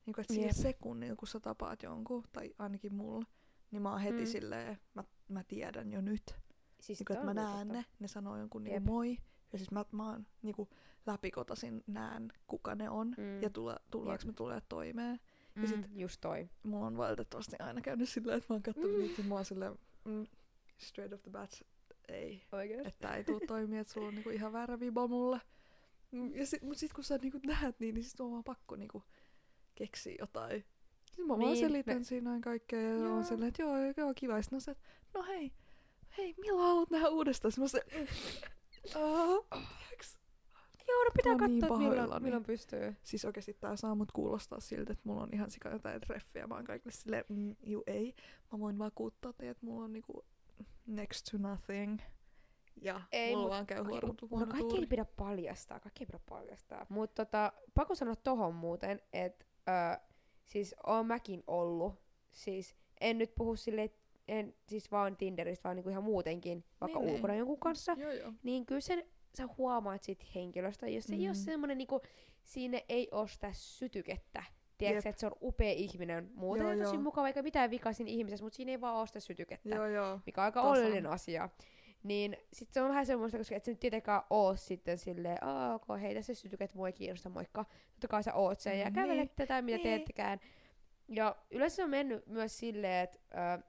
Niin 0.07 0.15
kuin, 0.15 0.21
että 0.23 0.35
sillä 0.35 0.47
Jep. 0.47 0.57
sekunnilla, 0.57 1.17
kun 1.17 1.29
sä 1.29 1.41
tapaat 1.41 1.83
jonkun, 1.83 2.25
tai 2.33 2.55
ainakin 2.59 2.95
mulla, 2.95 3.27
niin 3.71 3.83
mä 3.83 3.91
oon 3.91 4.01
heti 4.01 4.21
Mm. 4.21 4.27
silleen, 4.27 4.79
mä, 4.95 5.05
mä 5.29 5.45
tiedän 5.45 5.93
jo 5.93 6.01
nyt. 6.01 6.35
siis 6.81 6.99
Niin 6.99 7.07
kuin, 7.07 7.15
että 7.15 7.27
mä 7.27 7.35
näen 7.35 7.69
ne, 7.69 7.85
ne 7.99 8.09
sanoo 8.09 8.37
jonkun 8.37 8.65
niinku 8.65 8.93
moi. 8.93 9.17
Ja 9.53 9.59
siis 9.59 9.71
mä, 9.71 9.85
mä 9.93 10.11
oon 10.11 10.27
niinku 10.43 10.69
läpikotasin 11.07 11.85
näen, 11.87 12.33
kuka 12.47 12.75
ne 12.75 12.91
on. 12.91 13.15
Mm. 13.19 13.43
Ja 13.43 13.51
tule, 13.51 13.77
tullaanko 13.91 14.25
me 14.27 14.33
tulee 14.33 14.61
toimeen. 14.69 15.21
Mm, 15.57 15.63
ja 15.63 15.69
sit- 15.69 15.91
just 15.95 16.21
toi. 16.21 16.49
Mulla 16.63 16.87
on 16.87 16.97
valitettavasti 16.97 17.57
aina 17.59 17.81
käynyt 17.81 18.09
silleen, 18.09 18.39
että 18.39 18.47
mä 18.53 18.55
oon 18.55 18.63
kattonut 18.63 18.99
niitä, 18.99 19.23
ja 19.23 19.29
mä 19.29 19.35
oon 19.35 19.45
silleen, 19.45 19.79
mm, 20.05 20.27
straight 20.79 21.13
off 21.15 21.23
the 21.23 21.31
bat, 21.31 21.63
ei. 22.09 22.43
Oikeesti. 22.53 22.89
Että 22.89 23.15
ei 23.15 23.25
tuu 23.25 23.41
toimia, 23.47 23.81
että 23.81 23.93
sulla 23.93 24.09
on 24.09 24.15
niinku 24.15 24.31
ihan 24.31 24.53
väärä 24.53 24.81
viba 24.81 25.07
mulle. 25.09 25.41
Mm, 26.13 26.35
Ja 26.35 26.47
sit, 26.47 26.63
mut 26.63 26.77
sit 26.77 26.93
kun 26.93 27.05
sä 27.05 27.19
niinku 27.19 27.41
näet 27.47 27.81
niin, 27.81 27.95
niin 27.95 28.05
sit 28.05 28.21
on 28.21 28.31
vaan 28.33 28.45
pakko 28.45 28.77
niinku 28.77 29.03
keksiä 29.75 30.15
jotain. 30.19 30.65
Sitten 31.07 31.25
mä 31.27 31.29
vaan 31.29 31.41
Niin, 31.41 31.57
selitän 31.67 31.99
ne- 31.99 32.05
siinä 32.05 32.39
kaikkea 32.41 32.81
ja 32.81 32.89
Joo. 32.95 33.17
on 33.17 33.25
silleen, 33.25 33.49
että 33.49 33.63
joo, 33.63 33.75
joo, 33.97 34.15
kiva. 34.15 34.37
Ja 34.37 34.43
sit 34.43 34.53
on 34.53 34.61
se, 34.61 34.77
no 35.15 35.23
hei, 35.23 35.53
hei, 36.19 36.35
milloin 36.39 36.67
haluat 36.69 36.91
nähdä 36.91 37.09
uudestaan? 37.09 37.53
Sitten 37.53 37.63
mä 37.65 37.69
se, 37.69 37.85
uh, 39.01 39.47
Joo, 40.89 41.05
no 41.05 41.11
pitää 41.17 41.33
niin 41.49 41.61
katsoa, 41.61 41.77
että 41.77 41.91
milloin, 41.91 42.23
milloin 42.23 42.45
pystyy. 42.45 42.97
Siis 43.03 43.25
oikeesti 43.25 43.55
tää 43.55 43.77
saa 43.77 43.95
mut 43.95 44.13
kuulostaa 44.13 44.61
siltä, 44.61 44.93
että 44.93 45.03
mulla 45.09 45.23
on 45.23 45.29
ihan 45.33 45.51
sika 45.51 45.69
jotain 45.69 46.01
treffejä. 46.01 46.47
Mä 46.47 46.55
oon 46.55 46.65
kaikille 46.65 46.93
silleen, 46.93 47.25
mm, 47.29 47.57
juu 47.63 47.83
ei. 47.87 48.15
Mä 48.53 48.59
voin 48.59 48.79
vakuuttaa 48.79 49.33
teille, 49.33 49.51
että 49.51 49.67
mulla 49.67 49.85
on 49.85 49.93
niinku 49.93 50.25
next 50.87 51.27
to 51.31 51.39
nothing. 51.39 51.99
Ja 52.83 53.01
Ei, 53.13 53.35
mulla 53.35 53.47
mut- 53.47 53.51
vaan 53.51 53.67
käy 53.67 53.83
huono, 53.85 54.07
no 54.09 54.15
huono 54.31 54.47
kaikki 54.47 54.77
ei 54.77 54.87
pidä 54.87 55.05
paljastaa, 55.05 55.81
kaikki 55.81 56.03
ei 56.03 56.07
pidä 56.07 56.21
paljastaa. 56.29 56.87
Mutta 56.89 57.25
tota, 57.25 57.53
pakko 57.75 57.95
sanoa 57.95 58.17
tohon 58.17 58.55
muuten, 58.55 59.01
että 59.13 59.45
siis 60.45 60.75
oon 60.87 61.07
mäkin 61.07 61.43
ollut. 61.47 61.95
Siis 62.33 62.77
en 63.01 63.19
nyt 63.19 63.35
puhu 63.35 63.57
silleen 63.57 63.91
en 64.29 64.55
siis 64.69 64.91
vaan 64.91 65.17
Tinderistä, 65.17 65.65
vaan 65.65 65.77
niinku 65.77 65.91
ihan 65.91 66.05
muutenkin, 66.05 66.65
vaikka 66.81 66.99
Niin, 66.99 67.07
niin. 67.07 67.17
ulkona 67.17 67.35
jonkun 67.35 67.59
kanssa, 67.61 67.93
Joo, 67.99 68.13
joo. 68.13 68.33
niin 68.43 68.67
kyllä 68.67 68.81
sen 68.81 69.05
sä 69.37 69.49
huomaat 69.59 70.03
siitä 70.03 70.25
henkilöstä, 70.35 70.89
jos 70.89 71.05
se 71.05 71.15
ei 71.15 71.21
ole 71.29 71.29
Mm. 71.29 71.35
semmoinen, 71.35 71.79
niinku, 71.79 72.01
siinä 72.45 72.81
ei 72.89 73.09
ole 73.13 73.29
sitä 73.29 73.51
sytykettä. 73.53 74.43
Tiedätkö, 74.79 75.09
että 75.09 75.21
se 75.21 75.27
on 75.27 75.33
upea 75.43 75.73
ihminen. 75.73 76.31
Muuten 76.35 76.63
Joo, 76.65 76.73
on 76.73 76.79
tosi 76.79 76.95
joo. 76.95 77.03
mukava, 77.03 77.27
eikä 77.27 77.43
mitään 77.43 77.71
vikaa 77.71 77.93
siinä 77.93 78.11
ihmisessä, 78.11 78.45
mutta 78.45 78.57
siinä 78.57 78.71
ei 78.73 78.81
vaan 78.81 78.95
ole 78.95 79.07
sitä 79.07 79.21
sytykettä, 79.21 79.69
Joo, 79.75 79.87
joo. 79.87 80.21
mikä 80.27 80.41
on 80.41 80.45
aika 80.45 80.61
tasan. 80.61 80.71
oleellinen 80.73 81.07
asia. 81.07 81.49
Niin 82.03 82.37
sit 82.53 82.73
se 82.73 82.83
on 82.83 82.89
vähän 82.89 83.07
semmoista, 83.07 83.39
koska 83.39 83.55
et 83.57 83.65
sä 83.65 83.71
nyt 83.71 83.81
tietenkään 83.81 84.23
oo 84.31 84.57
sitten 84.57 84.99
silleen, 84.99 85.45
Aa, 85.45 85.75
ok, 85.75 85.85
hei 86.01 86.15
tässä 86.15 86.35
sytyket, 86.35 86.75
mua 86.75 86.87
ei 86.87 86.93
kiinnosta, 86.93 87.29
moikka. 87.29 87.65
Totta 87.93 88.09
kai 88.09 88.23
sä 88.23 88.35
oot 88.35 88.61
sen 88.61 88.79
ja 88.79 88.85
Niin. 88.85 88.95
kävelette 88.95 89.47
tai 89.47 89.63
mitä 89.63 89.77
Niin. 89.77 89.83
teettekään. 89.83 90.41
Ja 91.09 91.37
yleensä 91.51 91.77
se 91.77 91.85
on 91.85 91.91
mennyt 91.91 92.27
myös 92.27 92.59
silleen, 92.59 93.05
että 93.05 93.19
ö, 93.59 93.63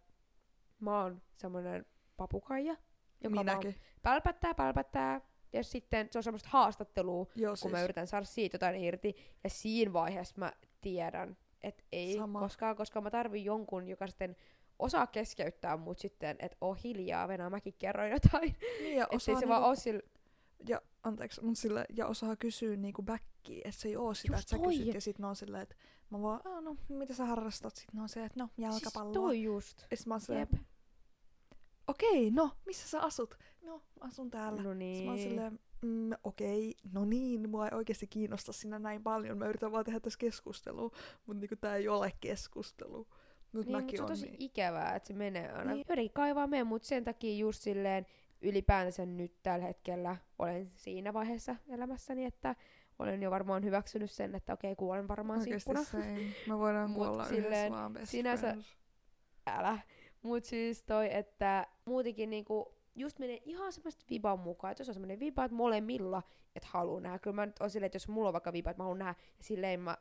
mä 0.80 1.02
oon 1.02 1.22
semmoinen 1.36 1.86
papukaija, 2.18 2.76
joka 3.22 3.36
vaan 3.36 3.46
Minäkin. 3.46 3.76
pälpättää, 4.04 4.54
pälpättää. 4.54 5.22
Ja 5.58 5.64
sitten 5.64 6.08
se 6.12 6.20
on 6.20 6.24
semmoista 6.24 6.50
haastattelua, 6.52 7.26
Joo, 7.36 7.50
kun 7.52 7.58
siis. 7.58 7.72
mä 7.72 7.84
yritän 7.84 8.08
saada 8.08 8.26
siitä 8.26 8.56
jotain 8.56 8.84
irti. 8.84 9.16
Ja 9.44 9.50
siinä 9.50 9.94
vaiheessa 9.94 10.36
mä 10.38 10.54
tiedän, 10.82 11.38
että 11.64 11.84
ei 11.92 12.18
Sama. 12.18 12.40
koskaan, 12.40 12.76
koska 12.76 13.02
mä 13.02 13.12
tarvin 13.12 13.46
jonkun, 13.46 13.88
joka 13.88 14.08
sitten 14.08 14.36
osaa 14.80 15.08
keskeyttää 15.08 15.78
mut 15.78 16.00
sitten, 16.00 16.36
että 16.40 16.58
oo 16.62 16.74
hiljaa, 16.74 17.28
Venä, 17.28 17.50
mäkin 17.50 17.74
kerroin 17.78 18.12
jotain. 18.12 18.56
Niin, 18.80 18.98
ja 18.98 19.08
osaa 19.16 19.40
se 19.40 19.48
vaan 19.48 19.62
niinku, 19.62 19.70
oo 19.70 19.76
sillä... 19.76 20.02
ja, 20.68 20.82
anteeksi, 21.04 21.44
mut 21.44 21.58
sille, 21.58 21.86
ja 21.94 22.08
osaa 22.08 22.36
kysyä 22.36 22.76
niinku 22.76 23.02
backia, 23.02 23.62
että 23.66 23.82
se 23.82 23.88
ei 23.88 23.96
oo 23.96 24.14
sitä, 24.14 24.38
että 24.38 24.50
sä 24.50 24.58
kysyt 24.60 24.94
ja 24.94 25.02
sit 25.02 25.20
ne 25.20 25.28
on 25.28 25.36
silleen, 25.36 25.64
että 25.64 25.76
mä 26.10 26.22
vaan, 26.22 26.42
Aa, 26.46 26.62
no, 26.62 26.78
mitä 26.90 27.14
sä 27.14 27.26
harrastat? 27.26 27.76
Sit 27.76 27.94
ne 27.94 28.02
on 28.02 28.10
se, 28.10 28.26
että 28.26 28.40
no, 28.44 28.50
jalkapalloa. 28.58 29.14
Siis 29.14 29.24
toi 29.24 29.44
just. 29.44 29.86
Ja 29.92 29.98
sit 29.98 30.06
mä 30.08 30.14
oon 30.14 30.22
silleen, 30.22 30.48
Jep. 30.52 30.62
Okei, 31.88 32.32
no, 32.32 32.52
missä 32.66 32.88
sä 32.90 33.02
asut? 33.02 33.38
No, 33.62 33.82
asun 34.00 34.32
täällä. 34.32 34.64
No 34.64 34.70
Sitten 34.70 35.06
mä 35.06 35.14
niin. 35.14 35.30
silleen, 35.30 35.60
mm, 35.82 36.10
okei, 36.24 36.76
no 36.94 37.06
niin, 37.06 37.50
mua 37.50 37.68
ei 37.68 37.74
oikeasti 37.76 38.08
kiinnosta 38.08 38.54
sinä 38.54 38.80
näin 38.80 39.04
paljon. 39.04 39.38
Mä 39.38 39.48
yritän 39.48 39.72
vaan 39.72 39.86
tehdä 39.86 40.00
tässä 40.00 40.20
keskustelua, 40.20 40.92
mutta 41.26 41.40
niinku 41.42 41.56
tää 41.56 41.76
ei 41.76 41.88
ole 41.88 42.12
keskustelu. 42.22 43.08
Mut 43.52 43.66
Niin, 43.66 43.78
mutta 43.78 43.96
se 43.98 44.02
on 44.04 44.10
tosi 44.10 44.26
niin. 44.26 44.36
ikävää, 44.40 44.96
että 44.96 45.08
se 45.08 45.14
menee 45.14 45.48
aina. 45.52 45.58
Niin. 45.64 45.68
Niin. 45.68 45.78
Jotenkin 45.78 46.12
kaivaa 46.14 46.48
mene, 46.48 46.64
mutta 46.64 46.88
sen 46.88 47.04
takia 47.04 47.38
just 47.38 47.62
silleen 47.62 48.06
ylipäänsä 48.42 49.06
nyt 49.06 49.34
tällä 49.44 49.66
hetkellä 49.66 50.18
olen 50.40 50.72
siinä 50.76 51.14
vaiheessa 51.14 51.56
elämässäni, 51.70 52.26
että 52.26 52.56
olen 53.00 53.22
jo 53.24 53.32
varmaan 53.32 53.64
hyväksynyt 53.64 54.12
sen, 54.12 54.36
että 54.36 54.54
okei, 54.54 54.76
kuolen 54.76 55.08
varmaan 55.08 55.40
Oikeesti 55.40 55.66
sinkkuna. 55.76 55.84
same. 55.84 56.20
Me 56.48 56.58
voidaan 56.58 56.94
kuolla 56.96 57.28
yhdessä 57.28 57.70
vaan 57.70 57.94
best 57.94 58.12
sinänsä- 58.12 58.48
friends. 58.48 58.78
Älä. 59.48 59.80
Mut 60.22 60.46
siis 60.46 60.84
toi, 60.84 61.14
että 61.16 61.68
muutenkin 61.86 62.30
niinku 62.30 62.74
just 62.96 63.20
menee 63.20 63.42
ihan 63.46 63.72
semmoista 63.74 64.06
viban 64.10 64.40
mukaan, 64.40 64.72
että 64.72 64.82
jos 64.82 64.88
on 64.90 64.94
semmoinen 64.94 65.20
viba, 65.20 65.46
että 65.46 65.56
molemmilla, 65.58 66.24
että 66.56 66.70
haluaa 66.72 67.02
nähdä. 67.02 67.20
Kyllä 67.20 67.36
mä 67.36 67.46
nyt 67.46 67.60
on 67.60 67.70
silleen, 67.70 67.86
että 67.86 67.96
jos 67.96 68.08
mulla 68.08 68.30
on 68.30 68.34
vaikka 68.34 68.54
viba, 68.54 68.70
että 68.70 68.80
mä 68.80 68.84
haluan 68.84 69.00
nähdä, 69.00 69.16
ja 69.38 69.44
silleen 69.44 69.80
mä 69.80 69.98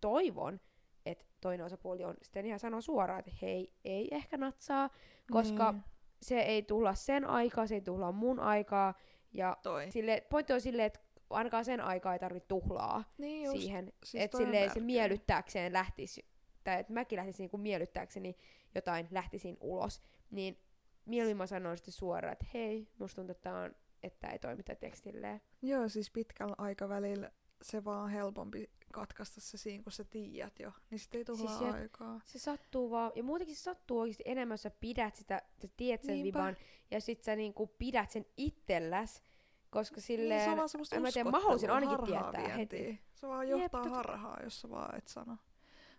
toivon, 0.00 0.60
että 1.06 1.24
toinen 1.40 1.66
osapuoli 1.66 2.04
on 2.04 2.14
sitten 2.22 2.46
ihan 2.46 2.58
sanoo 2.58 2.80
suoraan, 2.80 3.18
että 3.18 3.32
hei, 3.42 3.72
ei 3.84 4.08
ehkä 4.10 4.36
natsaa, 4.36 4.90
koska 5.30 5.72
Niin, 5.72 5.82
se 6.22 6.40
ei 6.40 6.62
tulla 6.62 6.94
sen 6.94 7.24
aikaa, 7.24 7.66
se 7.66 7.74
ei 7.74 7.80
tulla 7.80 8.12
mun 8.12 8.40
aikaa, 8.40 8.94
ja 9.32 9.56
toi. 9.62 9.90
sille, 9.90 10.26
pointti 10.30 10.52
on 10.52 10.60
silleen, 10.60 10.86
että 10.86 11.00
ainakaan 11.30 11.64
sen 11.64 11.80
aikaa 11.80 12.12
ei 12.12 12.18
tarvitse 12.18 12.46
tuhlaa 12.48 13.04
Niin 13.18 13.44
just. 13.44 13.58
siihen, 13.58 13.92
siis 14.04 14.24
että 14.24 14.36
silleen 14.38 14.70
se 14.74 14.80
miellyttääkseen 14.80 15.72
lähtisi, 15.72 16.24
tai 16.64 16.80
että 16.80 16.92
mäkin 16.92 17.16
lähtisin 17.16 17.42
niinku 17.44 17.58
miellyttääkseni 17.58 18.36
jotain, 18.74 19.08
lähtisin 19.10 19.56
ulos, 19.60 20.02
niin 20.30 20.58
mieluummin 21.04 21.36
mä 21.36 21.46
sanon 21.46 21.76
sitten 21.76 21.92
suoraan, 21.94 22.32
että 22.32 22.46
hei, 22.54 22.88
musta 22.98 23.16
tuntuu, 23.16 23.30
että 23.32 23.54
on, 23.54 23.74
että 24.02 24.28
ei 24.28 24.38
toimita 24.38 24.74
tekstilleen. 24.74 25.40
Joo, 25.62 25.88
siis 25.88 26.10
pitkällä 26.10 26.54
aikavälillä 26.58 27.30
se 27.62 27.84
vaan 27.84 28.10
helpompi 28.10 28.70
katkaista 28.92 29.40
se 29.40 29.58
siinä, 29.58 29.82
kun 29.82 29.92
sä 29.92 30.04
tiedät 30.04 30.58
jo. 30.60 30.72
Niin 30.90 30.98
sit 30.98 31.14
ei 31.14 31.24
tuhlaa 31.24 31.48
Siis 31.58 31.60
jep. 31.60 31.74
aikaa. 31.74 32.20
Se 32.24 32.38
sattuu 32.38 32.90
vaan, 32.90 33.12
ja 33.14 33.22
muutenkin 33.22 33.56
se 33.56 33.62
sattuu 33.62 33.98
oikeasti 34.00 34.22
enemmän, 34.26 34.52
jos 34.54 34.62
sä 34.62 34.70
pidät 34.70 35.14
sitä, 35.14 35.42
sä 35.62 35.68
tiedät 35.76 36.02
sen 36.02 36.14
Niinpä. 36.14 36.38
viban, 36.38 36.56
ja 36.90 37.00
sit 37.00 37.22
sä 37.22 37.36
niinku 37.36 37.66
pidät 37.66 38.10
sen 38.10 38.26
itselläs, 38.36 39.22
koska 39.70 40.00
silleen, 40.00 40.38
niin, 40.38 40.44
se 40.44 40.50
on 40.50 40.56
vaan 40.56 40.68
semmoista 40.68 41.00
mä 41.00 41.12
tiedä, 41.12 41.30
mä 41.30 41.40
haluaisin 41.40 41.70
ainakin 41.70 41.98
harhaa 41.98 42.32
tietää 42.32 42.56
heti. 42.56 43.00
Se 43.14 43.28
vaan 43.28 43.48
Jep, 43.48 43.60
johtaa 43.60 43.82
totta- 43.82 43.96
harhaa, 43.96 44.40
jos 44.42 44.60
sä 44.60 44.70
vaan 44.70 44.98
et 44.98 45.08
sano. 45.08 45.36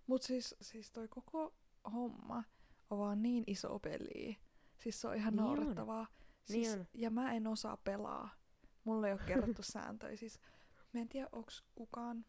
Mut 0.07 0.21
siis, 0.23 0.55
siis 0.61 0.91
toi 0.91 1.07
koko 1.07 1.53
homma 1.93 2.43
on 2.89 2.97
vaan 2.99 3.21
niin 3.21 3.43
iso 3.47 3.79
peli. 3.79 4.37
Siis 4.77 5.01
se 5.01 5.07
on 5.07 5.15
ihan 5.15 5.33
Niin 5.35 5.43
on. 5.43 5.55
naurettavaa. 5.55 6.07
Niin 6.49 6.65
Siis, 6.65 6.79
on. 6.79 6.87
ja 6.93 7.09
mä 7.09 7.33
en 7.33 7.47
osaa 7.47 7.77
pelaa. 7.77 8.29
Mulle 8.83 9.07
ei 9.07 9.13
ole 9.13 9.21
kerrottu 9.27 9.63
sääntöjä. 9.73 10.17
Siis, 10.17 10.39
mä 10.93 10.99
en 11.01 11.09
tiedä, 11.09 11.27
onks 11.31 11.63
kukaan, 11.75 12.25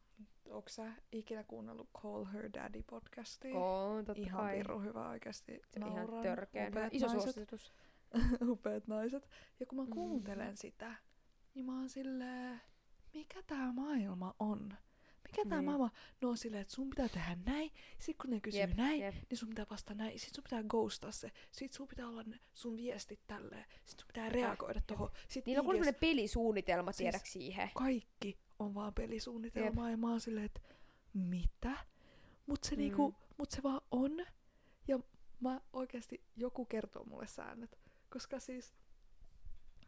onks 0.51 0.75
sä 0.75 0.93
ikinä 1.13 1.45
kuunnellut 1.45 1.89
Call 2.03 2.25
Her 2.25 2.51
Daddy 2.55 2.83
podcastia? 2.83 3.59
Oo, 3.59 4.03
totta 4.03 4.23
ihan 4.23 4.41
kai. 4.45 4.57
pirru 4.57 4.81
hyvä 4.81 5.09
oikeesti. 5.09 5.61
Se 5.69 5.85
on 5.85 5.93
ihan 5.93 6.23
törkeen. 6.23 6.67
hyvä. 6.71 6.81
Upeat 6.81 6.95
Iso 6.95 7.07
naiset. 7.07 7.23
suositus. 7.35 7.73
Upeat 8.53 8.87
naiset. 8.87 9.29
Ja 9.61 9.67
kun 9.67 9.79
mä 9.79 9.85
Mm. 9.85 9.91
kuuntelen 9.91 10.57
sitä, 10.57 10.95
niin 11.55 11.67
mä 11.67 11.79
oon 11.79 11.89
silleen, 11.89 12.61
mikä 13.15 13.43
tää 13.43 13.73
maailma 13.73 14.35
on? 14.39 14.77
Mikä 15.31 15.49
tää 15.49 15.59
Niin. 15.59 15.65
maailma? 15.65 15.91
No 16.21 16.29
on 16.31 16.37
silleen, 16.39 16.63
että 16.63 16.75
sun 16.75 16.91
pitää 16.91 17.09
tehdä 17.09 17.37
näin, 17.47 17.71
sit 17.99 18.17
kun 18.19 18.31
ne 18.31 18.41
kysyy 18.41 18.61
Jep, 18.61 18.75
näin, 18.77 19.01
jep. 19.01 19.15
niin 19.31 19.39
sun 19.39 19.49
pitää 19.49 19.67
vastata 19.71 19.95
näin, 19.95 20.19
sit 20.19 20.35
sun 20.35 20.45
pitää 20.45 20.63
ghostaa 20.63 21.13
se, 21.13 21.31
sit 21.53 21.73
sun 21.73 21.89
pitää 21.89 22.09
olla 22.09 22.23
ne, 22.23 22.41
sun 22.55 22.77
viestit 22.77 23.21
tälleen, 23.27 23.65
sit 23.85 23.99
sun 24.01 24.07
pitää 24.07 24.29
reagoida 24.29 24.81
tohon. 24.87 25.11
Sit 25.29 25.47
Niillä 25.47 25.61
on 25.61 25.67
kuitenkin 25.67 25.95
pelisuunnitelma, 26.01 26.93
Siis- 26.93 26.97
tiedäks 26.99 27.33
siihen. 27.33 27.71
kaikki 27.75 28.39
on 28.59 28.75
vaan 28.75 28.95
pelisuunnitelmaa 28.95 29.91
ja 29.91 29.97
mä 29.97 30.11
oon 30.11 30.21
silleen, 30.21 30.47
että 30.47 30.61
mitä? 31.15 31.77
Mut 32.47 32.65
se, 32.65 32.75
Mm. 32.75 32.79
niinku, 32.79 33.15
mut 33.39 33.51
se 33.51 33.63
vaan 33.63 33.81
on. 33.91 34.27
Ja 34.89 34.99
mä 35.41 35.61
oikeasti 35.73 36.25
joku 36.37 36.65
kertoo 36.65 37.05
mulle 37.05 37.27
säännöt. 37.27 37.79
Koska 38.11 38.41
siis 38.41 38.75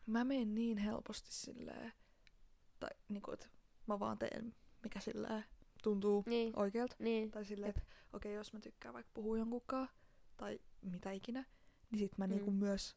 mä 0.06 0.24
menen 0.24 0.54
niin 0.54 0.78
helposti 0.78 1.32
silleen, 1.32 1.92
tai 2.80 2.90
niinku, 3.08 3.30
että 3.32 3.46
mä 3.86 3.98
vaan 4.00 4.18
teen, 4.18 4.54
mikä 4.88 5.00
silleen 5.00 5.44
tuntuu 5.82 6.24
Niin, 6.26 6.52
oikealta. 6.58 6.96
niin. 6.98 7.30
Tai 7.30 7.44
silleen, 7.44 7.70
että 7.70 7.82
okei, 8.12 8.34
jos 8.34 8.52
mä 8.52 8.60
tykkään 8.60 8.94
vaikka 8.94 9.10
puhua 9.14 9.38
jonkunkaan, 9.38 9.88
tai 10.36 10.58
mitä 10.82 11.10
ikinä, 11.10 11.44
niin 11.90 11.98
sit 11.98 12.18
mä 12.18 12.26
Mm. 12.26 12.30
niinku 12.30 12.50
myös 12.50 12.96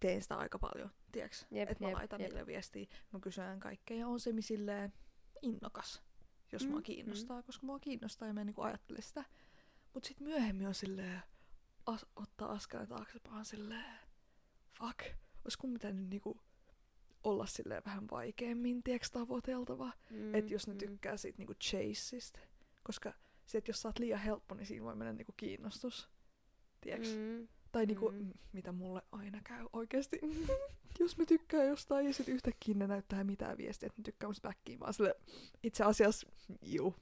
teen 0.00 0.22
sitä 0.22 0.36
aika 0.36 0.58
paljon, 0.58 0.90
tiedäks? 1.12 1.46
Jep, 1.50 1.70
Että 1.70 1.84
mä 1.84 1.88
jep, 1.90 1.96
laitan 1.98 2.20
jep. 2.20 2.28
niille 2.30 2.46
viestiä, 2.46 2.86
mä 3.12 3.20
kysyn 3.20 3.60
kaikkea 3.60 3.96
ja 3.96 4.08
on 4.08 4.20
se 4.20 4.32
silleen 4.40 4.92
innokas, 5.42 6.02
jos 6.52 6.68
mua 6.68 6.78
Mm, 6.78 6.82
kiinnostaa, 6.82 7.42
koska 7.42 7.66
mua 7.66 7.78
kiinnostaa 7.78 8.28
ja 8.28 8.34
mä 8.34 8.40
en 8.40 8.46
niinku 8.46 8.62
ajattele 8.62 9.02
sitä. 9.02 9.24
Mut 9.94 10.04
sit 10.04 10.20
myöhemmin 10.20 10.66
on 10.66 10.74
silleen, 10.74 11.22
as- 11.86 12.06
ottaa 12.16 12.52
askeleen 12.52 12.88
taaksepäin 12.88 13.44
silleen, 13.44 13.98
fuck, 14.78 15.00
olisiko 15.44 15.66
mun 15.66 15.74
pitänyt 15.74 16.08
niinku 16.08 16.40
olla 17.24 17.46
silleen 17.46 17.82
vähän 17.86 18.04
vaikeammin, 18.10 18.82
tiedäks, 18.82 19.10
tavoiteltava. 19.10 19.92
Mm, 20.10 20.34
Että 20.34 20.52
jos 20.52 20.66
ne 20.66 20.72
mm. 20.72 20.78
tykkää 20.78 21.16
siitä 21.16 21.38
niinku 21.38 21.54
chaseista, 21.54 22.40
koska 22.82 23.12
se, 23.46 23.58
että 23.58 23.70
jos 23.70 23.82
sä 23.82 23.88
oot 23.88 23.98
liian 23.98 24.20
helppo, 24.20 24.54
niin 24.54 24.66
siinä 24.66 24.84
voi 24.84 24.94
mennä 24.96 25.12
niinku 25.12 25.34
kiinnostus. 25.36 26.08
Tiedäks? 26.80 27.08
Mm. 27.16 27.48
Tai 27.72 27.86
niinku, 27.86 28.10
Mm. 28.10 28.32
mitä 28.52 28.72
mulle 28.72 29.02
aina 29.12 29.40
käy 29.44 29.66
oikeesti. 29.72 30.20
jos 31.00 31.18
me 31.18 31.26
tykkää 31.26 31.64
jostain 31.64 32.06
ja 32.06 32.14
sit 32.14 32.28
yhtäkkiä 32.28 32.74
ne 32.74 32.86
näyttää 32.86 33.24
mitään 33.24 33.56
viestiä, 33.56 33.86
että 33.86 34.00
ne 34.00 34.04
tykkää 34.04 34.28
musta 34.28 34.48
backiin, 34.48 34.80
vaan 34.80 34.94
sille 34.94 35.14
itse 35.62 35.84
asiassa, 35.84 36.26
juu, 36.62 36.94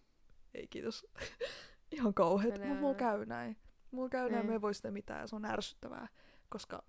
ei 0.55 0.67
kiitos. 0.67 1.07
Ihan 1.93 2.15
kauheet, 2.15 2.59
mutta 2.59 2.75
mulla 2.75 2.95
käy 2.95 3.27
näin. 3.27 3.57
Mulla 3.91 4.09
käy 4.09 4.23
näin, 4.31 4.35
Niin. 4.41 4.47
me 4.47 4.53
ei 4.53 4.61
voi 4.61 4.75
sitä 4.75 4.91
mitään 4.91 5.21
ja 5.21 5.27
se 5.27 5.37
on 5.37 5.45
ärsyttävää, 5.45 6.09
koska 6.49 6.85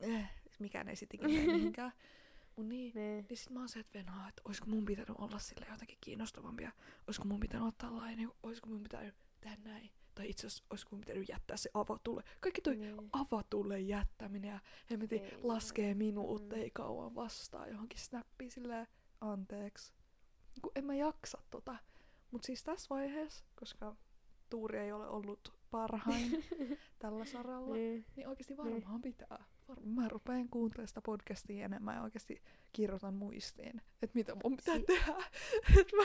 eh, 0.00 0.30
mikään 0.58 0.88
ei 0.88 0.96
sit 0.96 1.14
ikinä 1.14 1.28
mihinkään. 1.52 1.92
Niin, 2.62 2.92
Niin. 2.94 3.26
niin 3.28 3.36
sit 3.36 3.50
mä 3.50 3.58
oon 3.60 3.68
se, 3.68 3.80
että 3.80 3.98
venaa, 3.98 4.28
että 4.28 4.42
oisko 4.44 4.66
mun 4.66 4.84
pitänyt 4.84 5.10
olla 5.18 5.38
sille 5.38 5.66
jotenkin 5.70 5.98
kiinnostavampia. 6.00 6.72
Oisko 7.06 7.24
mun 7.24 7.40
pitänyt 7.40 7.68
ottaa 7.68 7.96
lainen, 7.96 8.30
oisko 8.42 8.68
mun 8.68 8.82
pitänyt 8.82 9.14
tehdä 9.40 9.56
näin. 9.64 9.90
Tai 10.14 10.30
itse 10.30 10.46
asiassa 10.46 10.64
oisko 10.70 10.88
mun 10.92 11.00
pitänyt 11.00 11.28
jättää 11.28 11.56
se 11.56 11.70
avatulle. 11.74 12.22
Kaikki 12.40 12.60
toi 12.60 12.76
Niin. 12.76 13.08
avatulle 13.12 13.80
jättäminen 13.80 14.50
ja 14.50 14.60
hemmetin 14.90 15.22
Ei. 15.24 15.38
laskee 15.42 15.94
minuutta, 15.94 16.56
Mm. 16.56 16.62
ei 16.62 16.70
kauan 16.70 17.14
vastaa 17.14 17.66
johonkin 17.68 17.98
snappiin 18.00 18.50
silleen 18.50 18.86
anteeksi. 19.20 19.92
Kun 20.62 20.72
en 20.74 20.84
mä 20.84 20.94
jaksa 20.94 21.38
tota. 21.50 21.76
Mut 22.30 22.44
siis 22.44 22.64
tässä 22.64 22.86
vaiheessa, 22.94 23.44
koska 23.54 23.96
Tuuri 24.50 24.78
ei 24.78 24.92
ole 24.92 25.08
ollut 25.08 25.52
parhain 25.70 26.30
tällä 26.98 27.24
saralla, 27.24 27.74
Niin. 27.74 28.06
niin 28.16 28.28
oikeasti 28.28 28.56
varmaan 28.56 29.02
pitää. 29.02 29.44
Mä 29.84 30.08
rupean 30.08 30.48
kuuntelemaan 30.48 30.88
sitä 30.88 31.00
podcastia 31.02 31.64
enemmän 31.64 31.96
ja 31.96 32.02
oikeasti 32.02 32.42
kirjoitan 32.72 33.14
muistiin, 33.14 33.82
että 34.02 34.14
mitä 34.14 34.34
mun 34.44 34.56
pitää 34.56 34.76
Si- 34.78 34.84
tehdä, 34.84 35.14
että 35.80 35.96
mä, 35.96 36.02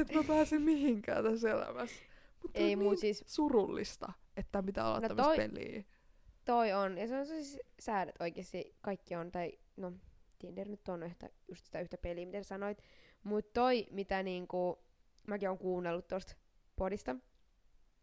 et 0.00 0.12
mä 0.14 0.22
pääsen 0.26 0.62
mihinkään 0.62 1.24
tässä 1.24 1.50
elämässä. 1.50 2.02
Mutta 2.42 2.58
Ei 2.58 2.72
on 2.72 2.78
niin 2.78 2.98
siis, 2.98 3.24
surullista, 3.26 4.12
että 4.36 4.52
tää 4.52 4.62
pitää 4.62 4.88
olla 4.88 5.00
No 5.00 5.08
tämmöistä 5.08 5.22
toi- 5.34 5.36
peliä. 5.36 5.84
toi 6.44 6.72
on, 6.72 6.98
ja 6.98 7.08
se 7.08 7.18
on 7.18 7.26
siis 7.26 7.60
säädät 7.80 8.14
oikeesti, 8.20 8.74
kaikki 8.80 9.14
on, 9.16 9.32
tai 9.32 9.52
no, 9.76 9.92
Tinder 10.38 10.68
nyt 10.68 10.88
on 10.88 11.02
yhtä, 11.02 11.28
just 11.48 11.64
sitä 11.64 11.80
yhtä 11.80 11.98
peliä, 11.98 12.26
miten 12.26 12.44
sanoit, 12.44 12.78
mut 13.24 13.52
toi, 13.52 13.86
mitä 13.90 14.22
niinku, 14.22 14.78
mäkin 15.26 15.50
on 15.50 15.58
kuunnellut 15.58 16.08
tosta 16.08 16.34
podista, 16.76 17.16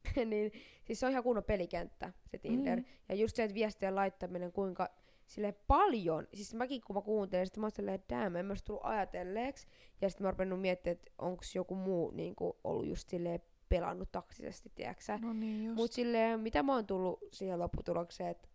niin 0.25 0.51
siis 0.83 1.00
se 1.00 1.05
on 1.05 1.12
ihan 1.12 1.24
kunnon 1.24 1.43
pelikenttä, 1.43 2.13
se 2.25 2.38
Tinder. 2.38 2.79
Mm. 2.79 2.86
Ja 3.10 3.15
just 3.15 3.36
se, 3.36 3.43
että 3.43 3.55
viestien 3.55 3.95
laittaminen, 3.95 4.51
kuinka 4.51 4.89
sille 5.25 5.51
paljon, 5.67 6.27
siis 6.33 6.53
mäkin 6.53 6.81
kun 6.81 6.95
mä 6.95 7.01
kuuntelen, 7.01 7.45
sitten 7.45 7.62
mä 7.62 7.65
oon 7.65 7.72
silleen, 7.72 7.95
että 7.95 8.15
damn, 8.15 8.36
en 8.36 8.45
mä 8.45 8.53
tullut 8.65 8.86
ajatelleeksi. 8.86 9.67
Ja 10.01 10.10
sitten 10.10 10.27
mä 10.27 10.33
oon 10.50 10.60
miettimään, 10.60 10.98
että 10.98 11.12
onko 11.17 11.43
joku 11.55 11.75
muu 11.75 12.12
niin 12.12 12.36
kuin, 12.36 12.53
ollut 12.63 12.88
just 12.88 13.10
silleen 13.10 13.39
pelannut 13.69 14.12
taksisesti, 14.12 14.72
tiedäksä. 14.75 15.19
No 15.22 15.33
niin 15.33 15.65
just. 15.65 15.75
Mut 15.75 15.91
silleen, 15.91 16.39
mitä 16.39 16.63
mä 16.63 16.74
oon 16.74 16.88
tullut 16.88 17.19
siihen 17.31 17.60
lopputulokseen, 17.60 18.29
että 18.29 18.48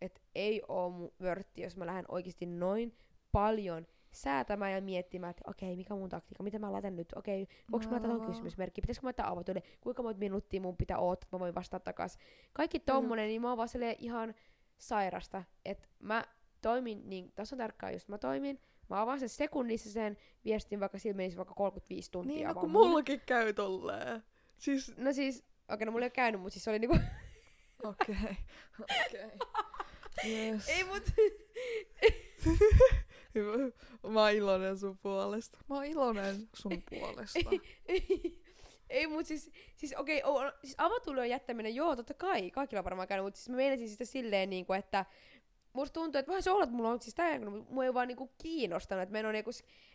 et 0.00 0.22
ei 0.34 0.62
oo 0.68 0.90
mun 0.90 1.12
vörtti, 1.22 1.62
jos 1.62 1.76
mä 1.76 1.86
lähden 1.86 2.04
oikeasti 2.08 2.46
noin 2.46 2.96
paljon 3.32 3.86
säätämään 4.14 4.72
ja 4.72 4.80
miettimään, 4.80 5.30
että 5.30 5.50
okei, 5.50 5.76
mikä 5.76 5.94
on 5.94 6.00
mun 6.00 6.08
taktiikka, 6.08 6.42
mitä 6.42 6.58
mä 6.58 6.72
laitan 6.72 6.96
nyt, 6.96 7.12
okei, 7.16 7.48
voinko 7.72 7.90
mä 7.90 8.08
laittaa 8.08 8.26
kysymysmerkki, 8.28 8.80
pitäisikö 8.80 9.04
mä 9.04 9.08
laittaa 9.08 9.30
avatuille, 9.30 9.62
kuinka 9.80 10.02
monta 10.02 10.18
minuuttia 10.18 10.60
mun 10.60 10.76
pitää 10.76 10.98
odottaa, 10.98 11.26
että 11.26 11.36
mä 11.36 11.40
voin 11.40 11.54
vastata 11.54 11.84
takas. 11.84 12.18
Kaikki 12.52 12.80
tommonen, 12.80 13.28
niin 13.28 13.42
mä 13.42 13.48
oon 13.48 13.56
vaan 13.56 13.68
ihan 13.98 14.34
sairasta, 14.78 15.44
että 15.64 15.88
mä 15.98 16.24
toimin, 16.60 17.02
niin 17.04 17.32
tässä 17.34 17.56
on 17.56 17.58
tarkkaan 17.58 17.92
just 17.92 18.08
mä 18.08 18.18
toimin, 18.18 18.60
mä 18.90 19.00
avaan 19.00 19.20
sen 19.20 19.28
sekunnissa 19.28 19.90
sen 19.90 20.16
viestin, 20.44 20.80
vaikka 20.80 20.98
sillä 20.98 21.16
menisi 21.16 21.36
vaikka 21.36 21.54
35 21.54 22.10
tuntia 22.10 22.36
Niin, 22.36 22.48
no 22.48 22.54
kun 22.54 22.70
mullakin 22.70 23.20
käy 23.26 23.52
tolleen. 23.52 24.22
Siis, 24.58 24.96
No 24.96 25.12
siis, 25.12 25.44
okei, 25.68 25.86
no 25.86 25.92
mulla 25.92 26.04
ei 26.04 26.06
ole 26.06 26.10
käynyt, 26.10 26.40
mutta 26.40 26.52
siis 26.52 26.64
se 26.64 26.70
oli 26.70 26.78
niinku... 26.78 26.98
okei, 27.82 28.16
okei. 28.80 29.30
Yes. 30.24 30.68
ei 30.68 30.84
mut... 30.84 31.02
Hyvä. 33.34 33.52
Mä 34.08 34.20
oon 34.20 34.32
iloinen 34.32 34.78
sun 34.78 34.98
puolesta. 34.98 35.58
Mä 35.68 35.74
oon 35.74 35.84
iloinen 35.84 36.48
sun 36.54 36.82
puolesta. 36.90 37.38
ei 38.90 39.06
mut 39.06 39.26
siis, 39.26 39.50
siis 39.76 39.94
okei, 39.96 40.22
okay, 40.24 40.52
siis 40.64 40.74
avatulion 40.78 41.28
jättäminen, 41.28 41.74
joo, 41.74 41.96
totta 41.96 42.14
kai, 42.14 42.50
kaikilla 42.50 42.80
on 42.80 42.84
varmaan 42.84 43.08
käynyt, 43.08 43.24
mutta 43.24 43.38
siis 43.38 43.48
mä 43.48 43.56
meinasin 43.56 43.88
sitä 43.88 44.04
silleen 44.04 44.50
niinku, 44.50 44.72
että 44.72 45.04
musta 45.72 45.94
tuntuu, 45.94 46.18
että 46.18 46.28
vähän 46.28 46.42
se 46.42 46.50
olla, 46.50 46.64
että 46.64 46.76
mulla 46.76 46.90
on 46.90 47.00
siis 47.02 47.14
tää, 47.14 47.38
kun 47.38 47.66
mua 47.70 47.84
ei 47.84 47.94
vaan 47.94 48.08
niinku 48.08 48.32
kiinnostanut, 48.42 49.02
että 49.02 49.12
mä 49.12 49.18
en 49.18 49.26
oo 49.26 49.32
niinku 49.32 49.50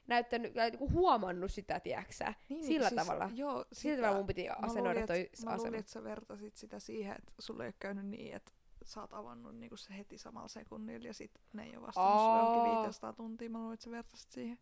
näyttänyt, 0.07 0.53
tai 0.53 0.69
niinku 0.69 0.91
huomannut 0.91 1.51
sitä, 1.51 1.79
tiedäksä. 1.79 2.33
Niin, 2.49 2.63
Sillä 2.63 2.89
siis, 2.89 3.01
tavalla. 3.01 3.29
Joo, 3.33 3.65
Sillä 3.71 3.97
tavalla 3.97 4.17
mun 4.17 4.27
piti 4.27 4.49
asennoida 4.49 5.07
toi 5.07 5.29
Mä 5.45 5.51
luulin, 5.51 5.61
asema. 5.61 5.77
että 5.77 5.91
sä 5.91 6.03
vertasit 6.03 6.55
sitä 6.55 6.79
siihen, 6.79 7.15
että 7.19 7.33
sulle 7.39 7.63
ei 7.63 7.67
ole 7.67 7.75
käynyt 7.79 8.05
niin, 8.05 8.35
että 8.35 8.51
sä 8.89 9.01
oot 9.01 9.13
avannut 9.13 9.55
niinku 9.55 9.77
se 9.77 9.97
heti 9.97 10.17
samalla 10.17 10.47
sekunnilla 10.47 11.07
ja 11.07 11.13
sit 11.13 11.31
ne 11.53 11.63
ei 11.63 11.77
ole 11.77 11.85
vastannut 11.87 12.19
sulle 12.19 12.39
johonkin 12.39 12.71
Aa. 12.71 12.81
500 12.83 13.13
tuntia. 13.13 13.49
Mä 13.49 13.59
luulin, 13.59 13.73
että 13.73 13.83
sä 13.83 13.91
vertasit 13.91 14.31
siihen. 14.31 14.59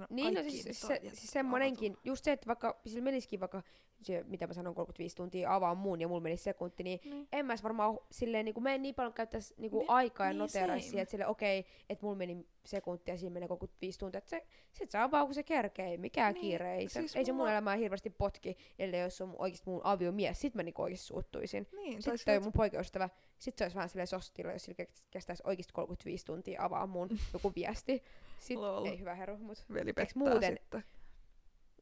No, 0.00 0.06
Niin, 0.10 0.34
no 0.34 0.42
siis, 0.42 0.80
se, 0.80 0.94
jätetty 0.94 1.16
siis 1.16 1.30
semmonenkin, 1.30 1.92
avatulla. 1.92 2.02
just 2.10 2.24
se, 2.24 2.32
että 2.32 2.46
vaikka 2.46 2.80
sillä 2.86 3.02
menisikin 3.04 3.40
vaikka, 3.40 3.62
se, 4.00 4.24
mitä 4.26 4.46
mä 4.46 4.52
sanon, 4.52 4.74
35 4.74 5.16
tuntia 5.16 5.54
avaa 5.54 5.74
muun 5.74 6.00
ja 6.00 6.08
mulla 6.08 6.20
menisi 6.20 6.42
sekunti, 6.42 6.82
niin 6.82 7.00
Niin. 7.04 7.28
en 7.32 7.46
mä 7.46 7.54
varmaan 7.62 7.98
silleen, 8.10 8.44
niin 8.44 8.54
kuin, 8.54 8.64
mä 8.64 8.74
en 8.74 8.82
niin 8.82 8.94
paljon 8.94 9.12
käyttäisi 9.12 9.54
niin 9.56 9.70
kuin 9.70 9.80
Niin, 9.80 9.90
aikaa 9.90 10.26
ja 10.26 10.32
niin 10.32 10.38
noteraisi 10.38 10.84
siihen, 10.88 11.02
että 11.02 11.10
sille 11.10 11.26
okei, 11.26 11.60
okay, 11.60 11.72
että 11.88 12.04
mulla 12.06 12.16
meni 12.16 12.46
sekunti 12.64 13.10
ja 13.10 13.16
siinä 13.18 13.32
menee 13.32 13.48
35 13.48 13.98
tuntia, 13.98 14.18
että 14.18 14.30
se, 14.30 14.46
sit 14.72 14.90
saa 14.90 15.10
vaan 15.10 15.26
kun 15.26 15.34
se 15.34 15.42
kerkee, 15.42 15.96
mikään 15.96 16.34
Niin, 16.34 16.40
kiire, 16.40 16.76
ei, 16.76 16.88
se, 16.88 17.00
siis 17.00 17.16
ei 17.16 17.24
se 17.24 17.32
mun 17.32 17.48
elämää 17.50 17.76
hirveästi 17.76 18.10
potki, 18.10 18.56
ellei 18.78 19.00
jos 19.00 19.20
on 19.20 19.34
oikeasti 19.38 19.70
mun 19.70 19.80
aviomies, 19.84 20.40
sit 20.40 20.54
mä 20.54 20.62
niinku 20.62 20.82
oikeesti 20.82 21.06
suuttuisin. 21.06 21.68
Niin, 21.72 22.02
Sitten 22.02 22.18
toi 22.24 22.40
mun 22.40 22.52
poikaystävä, 22.52 23.08
sit 23.38 23.58
se 23.58 23.64
olisi 23.64 23.74
vähän 23.76 23.88
silleen 23.88 24.06
sostilla, 24.06 24.52
jos 24.52 24.64
sillä 24.64 24.84
ke- 24.84 25.02
kestäisi 25.10 25.42
oikeesti 25.46 25.72
35 25.72 26.24
tuntia 26.26 26.64
avaa 26.64 26.86
mun 26.86 27.08
joku 27.34 27.52
viesti. 27.56 28.02
Sit, 28.42 28.56
Lol. 28.58 28.84
ei 28.86 28.98
hyvä 28.98 29.14
heru, 29.14 29.36
mut 29.38 29.64
veli 29.72 29.92
pettää 29.92 30.18
muuten- 30.18 30.52
sitten. 30.60 30.84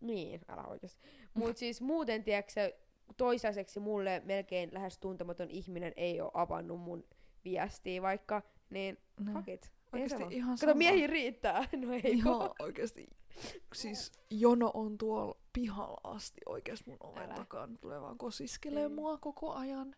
niin, 0.01 0.41
älä 0.49 0.63
oikeesti. 0.65 1.09
Mut 1.35 1.57
siis 1.57 1.81
muuten, 1.81 2.25
tiedätkö, 2.25 2.73
toistaiseksi 3.17 3.81
mulle 3.81 4.23
melkein 4.25 4.69
lähes 4.75 4.99
tuntematon 4.99 5.51
ihminen 5.51 5.93
ei 5.97 6.21
ole 6.21 6.31
avannut 6.35 6.81
mun 6.81 7.05
viestiä 7.45 8.03
vaikka, 8.03 8.43
niin 8.71 8.99
Niin. 9.21 9.33
fuck 9.35 9.49
it. 9.49 9.65
Ei 9.65 10.03
Oikeesti 10.03 10.37
ihan 10.37 10.51
Kato, 10.57 10.61
sama. 10.61 10.75
miehiä 10.75 11.07
riittää. 11.07 11.65
No 11.87 11.93
ei 11.93 12.01
Ihan 12.05 12.51
oikeesti. 12.59 13.07
Siis 13.75 14.13
jono 14.31 14.71
on 14.75 14.99
tuolla 14.99 15.37
pihalla 15.53 16.01
asti 16.05 16.41
oikeesti 16.47 16.91
mun 16.91 16.97
oven 17.01 17.23
Älä. 17.23 17.35
takana. 17.35 17.77
Tulee 17.81 18.01
vaan 18.01 18.19
kosiskelee 18.19 18.89
Mm. 18.89 18.95
mua 18.95 19.19
koko 19.19 19.53
ajan. 19.53 19.97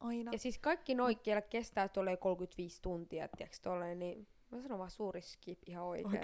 Aina. 0.00 0.32
Ja 0.32 0.38
siis 0.38 0.58
kaikki 0.58 0.94
noi, 0.94 1.16
kestää 1.50 1.88
tolleen 1.88 2.18
35 2.18 2.82
tuntia, 2.82 3.28
tiedätkö, 3.28 3.56
tolleen, 3.62 3.98
niin 3.98 4.26
mä 4.50 4.60
sanon 4.60 4.78
vaan 4.78 4.90
suuri 4.90 5.20
skip 5.20 5.58
ihan 5.66 5.84
oikein. 5.84 6.20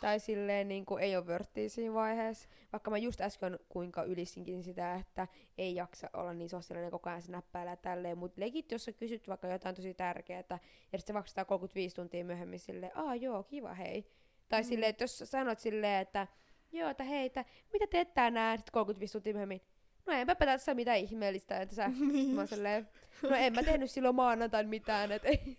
Tai 0.00 0.20
silleen 0.20 0.68
niin 0.68 0.86
kuin 0.86 1.02
ei 1.02 1.16
ole 1.16 1.26
vörttiä 1.26 1.68
siinä 1.68 1.94
vaiheessa. 1.94 2.48
Vaikka 2.72 2.90
mä 2.90 2.98
just 2.98 3.20
äsken 3.20 3.58
kuinka 3.68 4.02
ylistinkin 4.02 4.62
sitä, 4.62 4.94
että 4.94 5.28
ei 5.58 5.74
jaksa 5.74 6.10
olla 6.12 6.34
niin 6.34 6.48
sosiaalinen 6.48 6.90
koko 6.90 7.10
ajan 7.10 7.22
se 7.22 7.32
näppäillä 7.32 7.72
ja 7.72 7.76
tälleen. 7.76 8.18
Mut 8.18 8.36
legit, 8.38 8.72
jos 8.72 8.84
sä 8.84 8.92
kysyt 8.92 9.28
vaikka 9.28 9.48
jotain 9.48 9.74
tosi 9.74 9.94
tärkeää, 9.94 10.44
ja 10.92 10.98
sitten 10.98 11.14
se 11.14 11.14
vastaa 11.14 11.44
35 11.44 11.96
tuntia 11.96 12.24
myöhemmin 12.24 12.58
silleen, 12.60 12.92
aa 12.98 13.14
joo, 13.14 13.42
kiva 13.42 13.74
hei. 13.74 14.06
Tai 14.48 14.60
Mm. 14.62 14.66
silleen, 14.68 14.90
että 14.90 15.04
jos 15.04 15.18
sä 15.18 15.26
sanot 15.26 15.58
silleen, 15.58 16.00
että 16.02 16.26
joo, 16.72 16.90
että 16.90 17.04
hei, 17.04 17.26
että 17.26 17.44
mitä 17.72 17.86
teet 17.86 18.14
tänään, 18.14 18.58
sitten 18.58 18.72
35 18.72 19.12
tuntia 19.12 19.32
myöhemmin. 19.32 19.60
No 20.06 20.12
enpä 20.12 20.34
tässä 20.34 20.74
mitään 20.74 20.98
ihmeellistä, 20.98 21.60
että 21.60 21.74
sä, 21.74 21.90
mä 22.34 22.46
silleen, 22.46 22.88
no 23.22 23.36
en 23.36 23.52
mä 23.52 23.62
tehnyt 23.62 23.90
silloin 23.90 24.14
maanantain 24.14 24.68
mitään, 24.68 25.12
että 25.12 25.28
ei. 25.28 25.56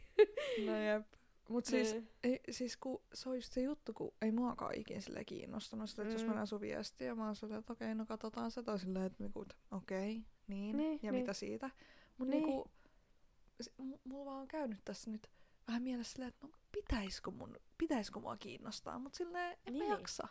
No 0.65 0.77
jep. 0.81 1.07
Mut 1.49 1.65
siis, 1.65 1.93
Niin. 1.93 2.09
ei, 2.23 2.39
siis 2.51 2.77
kun, 2.77 3.01
se 3.13 3.29
on 3.29 3.35
just 3.35 3.53
se 3.53 3.61
juttu, 3.61 3.93
kun 3.93 4.11
ei 4.21 4.31
muakaan 4.31 4.75
ikinä 4.77 5.01
sille 5.01 5.25
kiinnostanut 5.25 5.89
sitä, 5.89 6.01
että 6.01 6.13
jos 6.13 6.21
Mm. 6.23 6.27
mä 6.29 6.35
näen 6.35 6.47
sun 6.47 6.61
viestiä 6.61 7.07
ja 7.07 7.15
mä 7.15 7.25
oon 7.25 7.35
silleen, 7.35 7.59
että 7.59 7.73
okei, 7.73 7.95
no 7.95 8.05
katsotaan 8.05 8.51
se, 8.51 8.63
tai 8.63 8.79
silleen, 8.79 9.05
että 9.05 9.23
niinku, 9.23 9.45
okei, 9.71 10.23
niin, 10.47 10.77
Niin, 10.77 10.99
ja 11.03 11.11
niin. 11.11 11.21
mitä 11.21 11.33
siitä. 11.33 11.69
Mut 12.17 12.27
Niin. 12.27 12.43
niinku, 12.43 12.71
mulla 14.03 14.25
vaan 14.25 14.41
on 14.41 14.47
käynyt 14.47 14.79
tässä 14.85 15.11
nyt 15.11 15.27
vähän 15.67 15.83
mielessä 15.83 16.11
silleen, 16.11 16.29
että 16.29 16.47
no 16.47 16.53
pitäisikö 16.71 17.31
mun, 17.31 17.55
pitäisikö 17.77 18.19
mua 18.19 18.37
kiinnostaa, 18.37 18.99
mut 18.99 19.13
silleen 19.13 19.57
en 19.65 19.73
niin. 19.73 19.87
Mä 19.87 19.93
jaksa. 19.93 20.27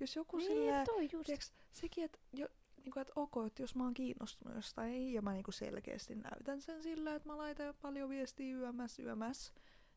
Jos 0.00 0.16
joku 0.16 0.36
Niin, 0.36 0.48
silleen, 0.48 0.86
tiiäks, 1.26 1.52
sekin, 1.72 2.04
että 2.04 2.18
jo, 2.32 2.48
niinku, 2.84 3.00
et 3.00 3.10
ok, 3.16 3.32
että 3.46 3.62
jos 3.62 3.74
mä 3.74 3.84
oon 3.84 3.94
kiinnostunut 3.94 4.56
jostain 4.56 5.12
ja 5.12 5.22
mä 5.22 5.32
niinku 5.32 5.52
selkeästi 5.52 6.14
näytän 6.14 6.60
sen 6.60 6.82
sillä, 6.82 7.14
että 7.14 7.28
mä 7.28 7.38
laitan 7.38 7.74
paljon 7.82 8.08
viestiä 8.08 8.56
yömäs, 8.56 8.98
yömäs, 8.98 9.52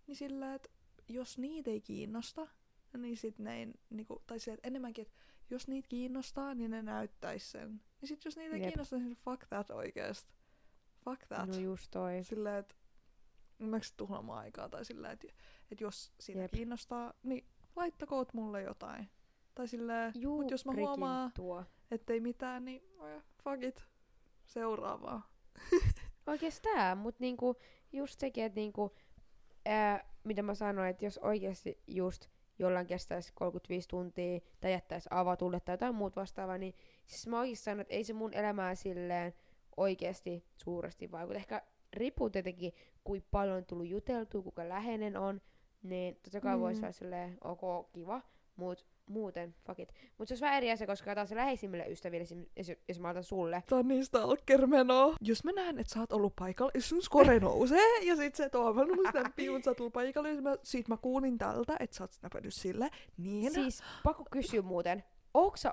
niin 0.08 0.16
sillä, 0.16 0.54
että 0.54 0.70
jos 1.08 1.38
niitä 1.38 1.72
ei 1.72 1.82
kiinnosta, 1.82 2.48
niin 2.98 3.18
sit 3.18 3.40
ne 3.40 3.60
ei, 3.60 3.68
niinku, 3.90 4.24
tai 4.28 4.40
se, 4.40 4.54
että 4.54 4.68
enemmänkin, 4.68 5.02
että 5.02 5.16
jos 5.50 5.68
niitä 5.68 5.88
kiinnostaa, 5.88 6.56
niin 6.56 6.72
ne 6.72 6.82
näyttäis 6.82 7.52
sen. 7.52 7.82
Ja 8.02 8.08
sit 8.08 8.26
jos 8.26 8.38
niitä 8.38 8.56
ei 8.56 8.62
Jep. 8.62 8.70
kiinnosta, 8.70 8.98
niin 8.98 9.18
fuck 9.18 9.48
that 9.50 9.70
oikeesti. 9.70 10.34
Fuck 11.04 11.28
that. 11.28 11.48
No 11.48 11.58
just 11.58 11.92
toi. 11.92 12.24
Silleen, 12.24 12.56
että 12.56 12.76
mä 13.60 13.80
tuhlaamaan 13.98 14.40
aikaa, 14.40 14.70
tai 14.70 14.86
silleen, 14.86 15.14
että, 15.14 15.28
että 15.72 15.84
jos 15.84 16.14
siitä 16.20 16.42
Jep. 16.42 16.52
kiinnostaa, 16.52 17.14
niin 17.24 17.46
laittakoot 17.76 18.34
mulle 18.34 18.62
jotain. 18.62 19.10
Tai 19.56 19.66
Juu, 20.16 20.42
mut 20.42 20.52
jos 20.52 20.66
mä 20.66 20.72
huomaan, 20.76 21.32
ettei 21.92 22.20
mitään, 22.20 22.66
niin 22.66 22.84
oh, 23.00 23.24
fuck 23.44 23.64
it. 23.64 23.86
Seuraavaa. 24.46 25.30
Oikeastaan, 26.28 26.98
mutta 26.98 27.22
niinku, 27.22 27.56
just 27.92 28.20
sekin, 28.20 28.44
että 28.44 28.56
niinku, 28.56 28.96
ää, 29.66 30.10
mitä 30.24 30.42
mä 30.42 30.54
sanoin, 30.56 30.90
että 30.90 31.06
jos 31.06 31.18
oikeasti 31.18 31.80
just 31.88 32.28
jollain 32.60 32.88
kestäisi 32.88 33.32
35 33.36 33.88
tuntia 33.88 34.40
tai 34.62 34.72
jättäisi 34.72 35.10
avatulle 35.12 35.60
tai 35.60 35.74
jotain 35.74 35.96
muut 35.96 36.16
vastaavaa, 36.16 36.58
niin 36.58 36.74
siis 37.06 37.28
mä 37.28 37.40
oikeasti 37.40 37.64
sanon, 37.64 37.82
että 37.82 37.94
ei 37.94 38.04
se 38.04 38.14
mun 38.14 38.34
elämää 38.34 38.76
silleen 38.76 39.34
oikeasti 39.78 40.46
suuresti 40.56 41.12
vaikuta. 41.12 41.38
Ehkä 41.38 41.62
riippuu 41.94 42.30
tietenkin, 42.30 42.74
kuinka 43.04 43.28
paljon 43.32 43.58
on 43.58 43.66
tullut 43.66 43.88
juteltua, 43.88 44.42
kuinka 44.42 44.70
läheinen 44.70 45.18
on, 45.18 45.42
niin 45.84 46.16
totta 46.24 46.42
kai 46.42 46.56
mm. 46.56 46.62
voisi 46.62 46.82
Mm. 46.82 46.84
olla 46.84 46.92
silleen, 46.92 47.38
ok, 47.44 47.92
kiva, 47.92 48.22
mut 48.56 48.86
muuten, 49.08 49.56
fuck 49.66 49.80
it. 49.80 49.94
Mut 50.18 50.28
se 50.28 50.34
olisi 50.34 50.42
vähän 50.42 50.58
eri 50.58 50.72
asia, 50.72 50.88
koska 50.88 51.16
taas 51.16 51.30
se 51.30 51.36
läheisimmille 51.36 51.86
ystäville, 51.88 52.26
jos, 52.56 52.72
jos 52.88 53.00
mä 53.00 53.10
otan 53.10 53.24
sulle, 53.24 53.64
Tää 53.68 53.80
on 53.80 53.88
niin 53.88 54.06
stalker-menoa. 54.06 55.16
Jos 55.22 55.44
mä 55.44 55.52
näen, 55.52 55.80
että 55.80 55.94
sä 55.94 56.00
oot 56.00 56.12
ollut 56.12 56.36
paikalla, 56.36 56.72
jos 56.76 56.90
sun 56.90 57.02
score 57.02 57.40
nousee, 57.50 58.04
ja 58.04 58.16
sit 58.16 58.36
se 58.36 58.50
tuo 58.50 58.76
vaan 58.76 58.88
mun 58.88 59.12
snappia, 59.12 59.52
mut 59.52 59.64
sä 59.64 59.72
oot 59.72 59.80
ollut 59.80 59.94
paikalla, 59.94 60.30
ja 60.30 60.42
mä, 60.42 60.58
sit 60.64 60.88
mä 60.88 60.98
kuulin 60.98 61.38
tältä, 61.38 61.76
että 61.80 61.96
sä 61.96 62.04
oot 62.04 62.12
snappannut 62.12 62.54
sille, 62.54 62.90
niin... 63.18 63.54
Siis 63.54 63.84
pakko 64.04 64.24
kysyä 64.32 64.62
muuten, 64.62 65.04
onko 65.34 65.58
sä, 65.58 65.72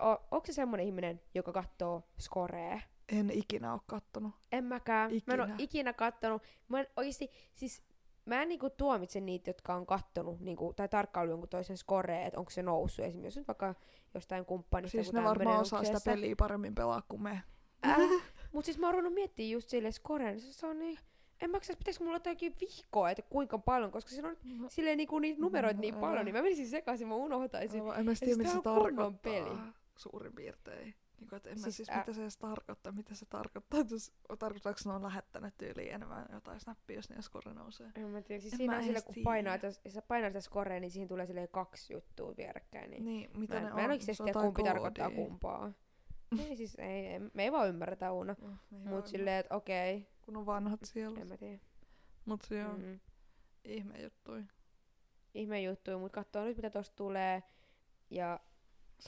semmonen 0.50 0.86
ihminen, 0.86 1.20
joka 1.34 1.52
katsoo 1.52 2.02
scorea? 2.20 2.80
En 3.08 3.30
ikinä 3.30 3.72
oo 3.72 3.80
kattonut. 3.86 4.34
En 4.52 4.64
mäkään. 4.64 5.10
Mä 5.26 5.34
en 5.34 5.40
oo 5.40 5.44
Ikinä. 5.44 5.56
ikinä 5.58 5.92
kattonut. 5.92 6.42
Mä 6.68 6.80
en 6.80 6.86
oikeesti, 6.96 7.30
siis 7.54 7.82
mä 8.24 8.42
en 8.42 8.48
niinku 8.48 8.70
tuomitse 8.70 9.20
niitä, 9.20 9.50
jotka 9.50 9.74
on 9.74 9.86
kattonut 9.86 10.40
niinku, 10.40 10.72
tai 10.76 10.88
tarkkailu 10.88 11.30
jonkun 11.30 11.48
toisen 11.48 11.76
scorea, 11.76 12.26
että 12.26 12.38
onko 12.38 12.50
se 12.50 12.62
noussut. 12.62 13.04
Esimerkiksi 13.04 13.40
jos 13.40 13.48
vaikka 13.48 13.74
jostain 14.14 14.44
kumppanista 14.44 14.92
Siis 15.02 15.12
ne 15.12 15.24
varmaan 15.24 15.60
osaa 15.60 15.84
sitä 15.84 15.98
peliä 16.04 16.34
paremmin 16.38 16.74
pelaa 16.74 17.02
kuin 17.08 17.22
me. 17.22 17.42
Älä. 17.82 18.22
Mut 18.52 18.64
siis 18.64 18.78
mä 18.78 18.86
oon 18.86 18.94
ruvennut 18.94 19.14
miettimään 19.14 19.50
just 19.50 19.68
sille 19.68 19.92
scoren, 19.92 20.40
se, 20.40 20.52
se 20.52 20.66
on 20.66 20.78
niin, 20.78 20.98
en 21.40 21.50
mä 21.50 21.56
jaksa, 21.56 21.76
pitäisikö 21.76 22.04
mulla 22.04 22.16
ottaa 22.16 22.32
jokin 22.32 22.54
vihkoa, 22.60 23.10
että 23.10 23.22
kuinka 23.22 23.58
paljon, 23.58 23.90
koska 23.90 24.10
siinä 24.10 24.28
on 24.28 24.36
No, 24.44 24.68
silleen 24.68 24.96
niinku 24.96 25.18
niitä 25.18 25.40
numeroita 25.40 25.80
niin 25.80 25.94
älä. 25.94 26.00
paljon, 26.00 26.24
niin 26.24 26.34
mä 26.34 26.42
menisin 26.42 26.68
sekaisin, 26.68 27.08
mä 27.08 27.14
unohtaisin. 27.14 27.80
aivan, 27.80 27.98
en 27.98 28.04
mä 28.04 28.12
tiedä, 28.20 28.42
tää 28.42 28.52
se 28.52 28.62
tarkoittaa. 28.62 29.12
peli. 29.22 29.56
Suurin 29.96 30.32
piirtein. 30.34 30.94
Niin 31.22 31.28
kuin, 31.28 31.36
että 31.36 31.50
en 31.50 31.58
mä 31.58 31.62
Siis 31.62 31.76
siis, 31.76 31.90
ä- 31.90 31.96
mitä 31.98 32.12
se 32.12 32.22
edes 32.22 32.36
tarkoittaa, 32.36 32.92
mitä 32.92 33.14
se 33.14 33.26
tarkoittaa. 33.26 33.80
että 33.80 33.94
Jos, 33.94 34.12
tarkoittaako 34.38 34.78
ne 34.84 34.92
on 34.92 35.02
lähettänyt 35.02 35.54
tyyliin 35.58 35.92
enemmän 35.94 36.26
jotain 36.32 36.60
snappia, 36.60 36.96
jos 36.96 37.08
niiden 37.08 37.22
skore 37.22 37.54
nousee. 37.54 37.90
En 37.94 38.08
mä 38.08 38.22
tiedä, 38.22 38.40
siis 38.40 38.52
En 38.52 38.56
siinä 38.56 38.72
mä 38.72 38.78
on 38.78 38.84
sille, 38.84 38.98
edes 38.98 39.04
kun 39.14 39.24
painaa, 39.24 39.58
jos 39.62 39.80
sä 39.88 40.02
painaa 40.02 40.30
sitä 40.30 40.40
scorea, 40.40 40.80
niin 40.80 40.90
siihen 40.90 41.08
tulee 41.08 41.26
silleen 41.26 41.48
kaksi 41.48 41.92
juttua 41.92 42.34
vierekkäin. 42.36 42.90
Niin. 42.90 43.04
Niin, 43.04 43.30
mitä 43.38 43.54
mä, 43.54 43.60
ne 43.60 43.66
en- 43.66 43.72
on? 43.72 43.78
mä 43.78 43.84
en 43.84 43.90
on 43.90 43.98
tiedä, 43.98 44.40
kumpi 44.40 44.62
tarkoittaa 44.64 45.08
koodia. 45.10 45.24
kumpaa. 45.26 45.72
ei 46.48 46.56
siis, 46.56 46.74
ei, 46.78 47.06
ei, 47.06 47.18
me 47.34 47.42
ei 47.42 47.52
vaan 47.52 47.68
ymmärretä 47.68 48.12
Uuna. 48.12 48.36
No, 48.42 48.48
ei 48.72 48.78
Mut 48.78 49.06
silleen, 49.06 49.40
että 49.40 49.54
okei, 49.56 49.94
ymmärrä, 49.94 50.12
Kun 50.22 50.36
on 50.36 50.46
vanhat 50.46 50.80
sielut. 50.84 51.18
en 51.18 51.28
mä 51.28 51.36
tiedä. 51.36 51.58
Mut 52.24 52.42
se 52.42 52.66
on 52.66 52.80
Mm. 52.82 53.00
ihme 53.64 54.02
juttui. 54.02 54.44
Ihme 55.34 55.60
juttu, 55.62 55.98
mut 55.98 56.12
katsoo 56.12 56.44
nyt 56.44 56.56
mitä 56.56 56.70
tosta 56.70 56.96
tulee. 56.96 57.42
Ja 58.10 58.40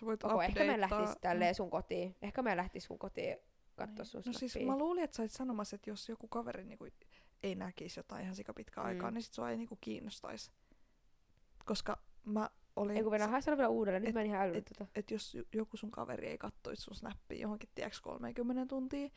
Sä 0.00 0.06
voit 0.06 0.22
koko, 0.22 0.42
ehkä 0.42 0.64
me 0.64 0.80
lähtis 0.80 1.10
tälleen 1.20 1.54
sun 1.54 1.70
kotiin. 1.70 2.16
Ehkä 2.22 2.42
me 2.42 2.56
lähtis 2.56 2.84
sun 2.84 2.98
kotiin 2.98 3.36
kattoo 3.76 4.02
Niin. 4.02 4.06
sun 4.06 4.22
No 4.26 4.32
siis 4.32 4.52
snappia. 4.52 4.72
mä 4.72 4.78
luulin, 4.78 5.04
että 5.04 5.16
sä 5.16 5.22
olit 5.22 5.32
sanomassa, 5.32 5.74
että 5.76 5.90
jos 5.90 6.08
joku 6.08 6.28
kaveri 6.28 6.64
niinku 6.64 6.86
ei 7.42 7.54
näkisi 7.54 8.00
jotain 8.00 8.22
ihan 8.22 8.34
sika 8.34 8.54
pitkään 8.54 8.86
Mm. 8.86 8.88
aikaa, 8.88 9.10
niin 9.10 9.22
sit 9.22 9.34
sua 9.34 9.50
ei 9.50 9.56
niinku 9.56 9.78
kiinnostaisi. 9.80 10.50
Koska 11.64 11.98
mä 12.24 12.50
olin... 12.76 12.96
Ei 12.96 13.02
kun 13.02 13.12
Venä, 13.12 13.26
hae 13.28 13.40
sano 13.40 13.56
vielä 13.56 13.68
uudelleen, 13.68 14.02
nyt 14.02 14.08
et- 14.08 14.14
mä 14.14 14.20
en 14.20 14.26
ihan 14.26 14.40
älynyt 14.42 14.58
et- 14.70 14.78
tota. 14.78 14.90
että 14.94 15.14
jos 15.14 15.34
jo- 15.34 15.44
joku 15.52 15.76
sun 15.76 15.90
kaveri 15.90 16.26
ei 16.28 16.38
kattoisi 16.38 16.82
sun 16.82 16.94
snappia 16.94 17.38
johonkin 17.38 17.68
tieks 17.74 18.00
30 18.00 18.66
tuntia, 18.68 18.98
niin, 19.00 19.12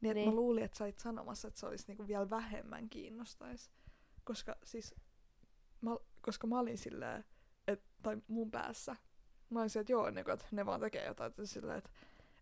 niin. 0.00 0.14
Niin. 0.14 0.28
mä 0.28 0.34
luulin, 0.34 0.64
että 0.64 0.78
sä 0.78 0.84
olit 0.84 0.98
sanomassa, 0.98 1.48
että 1.48 1.60
se 1.60 1.66
olisi 1.66 1.84
niinku 1.88 2.06
vielä 2.08 2.30
vähemmän 2.30 2.88
kiinnostais. 2.90 3.70
Koska 4.24 4.56
siis, 4.64 4.94
mä, 5.80 5.90
koska 6.20 6.46
mä 6.46 6.58
olin 6.58 6.78
silleen, 6.78 7.24
et, 7.68 7.82
tai 8.02 8.16
mun 8.28 8.50
päässä, 8.50 8.96
mä 9.50 9.58
olin 9.60 9.70
silleen, 9.70 9.82
että 9.82 9.92
joo, 9.92 10.10
niinku, 10.10 10.30
että 10.30 10.46
ne 10.50 10.66
vaan 10.66 10.80
tekee 10.80 11.06
jotain, 11.06 11.30
että 11.30 11.46
silleen, 11.46 11.78
että, 11.78 11.90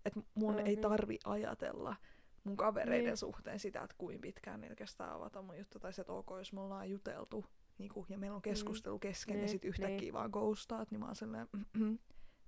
että 0.04 0.20
mun 0.34 0.52
Mm, 0.52 0.58
ei 0.58 0.64
niin. 0.64 0.80
tarvi 0.80 1.18
ajatella 1.24 1.96
mun 2.44 2.56
kavereiden 2.56 3.04
Niin. 3.06 3.16
suhteen 3.16 3.58
sitä, 3.58 3.82
että 3.82 3.94
kuinka 3.98 4.22
pitkään 4.22 4.60
niillä 4.60 4.76
kestää 4.76 5.14
avata 5.14 5.42
mun 5.42 5.58
juttu, 5.58 5.78
tai 5.78 5.92
se, 5.92 6.00
että 6.00 6.12
ok, 6.12 6.30
jos 6.38 6.52
me 6.52 6.60
ollaan 6.60 6.90
juteltu, 6.90 7.44
niinku, 7.78 8.06
ja 8.08 8.18
meillä 8.18 8.34
on 8.36 8.42
keskustelu 8.42 8.98
kesken, 8.98 9.34
ja 9.34 9.40
Niin, 9.40 9.48
sit 9.48 9.64
yhtäkkiä 9.64 9.98
niin. 9.98 10.12
vaan 10.12 10.30
ghostaat, 10.30 10.90
niin 10.90 11.00
mä 11.00 11.06
oon 11.06 11.16
silleen, 11.16 11.48
mm 11.72 11.98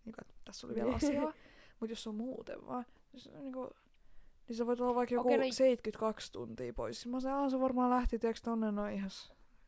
niinku, 0.04 0.16
että 0.20 0.34
tässä 0.44 0.66
oli 0.66 0.74
vielä 0.74 0.94
asiaa. 0.94 1.32
Mutta 1.80 1.92
jos 1.92 2.06
on 2.06 2.14
muuten 2.14 2.66
vaan, 2.66 2.84
niin, 3.12 3.20
se, 3.20 3.30
niinku, 3.38 3.70
niin 4.48 4.56
sä 4.56 4.66
voit 4.66 4.80
olla 4.80 4.94
vaikka 4.94 5.14
joku 5.14 5.28
okay, 5.28 5.46
no- 5.46 5.52
72 5.52 6.32
tuntia 6.32 6.72
pois. 6.72 7.06
Mä 7.06 7.20
sanoin, 7.20 7.50
se 7.50 7.60
varmaan 7.60 7.90
lähti, 7.90 8.18
tiedätkö 8.18 8.40
tonne 8.44 8.72
noin 8.72 8.94
ihan, 8.94 9.10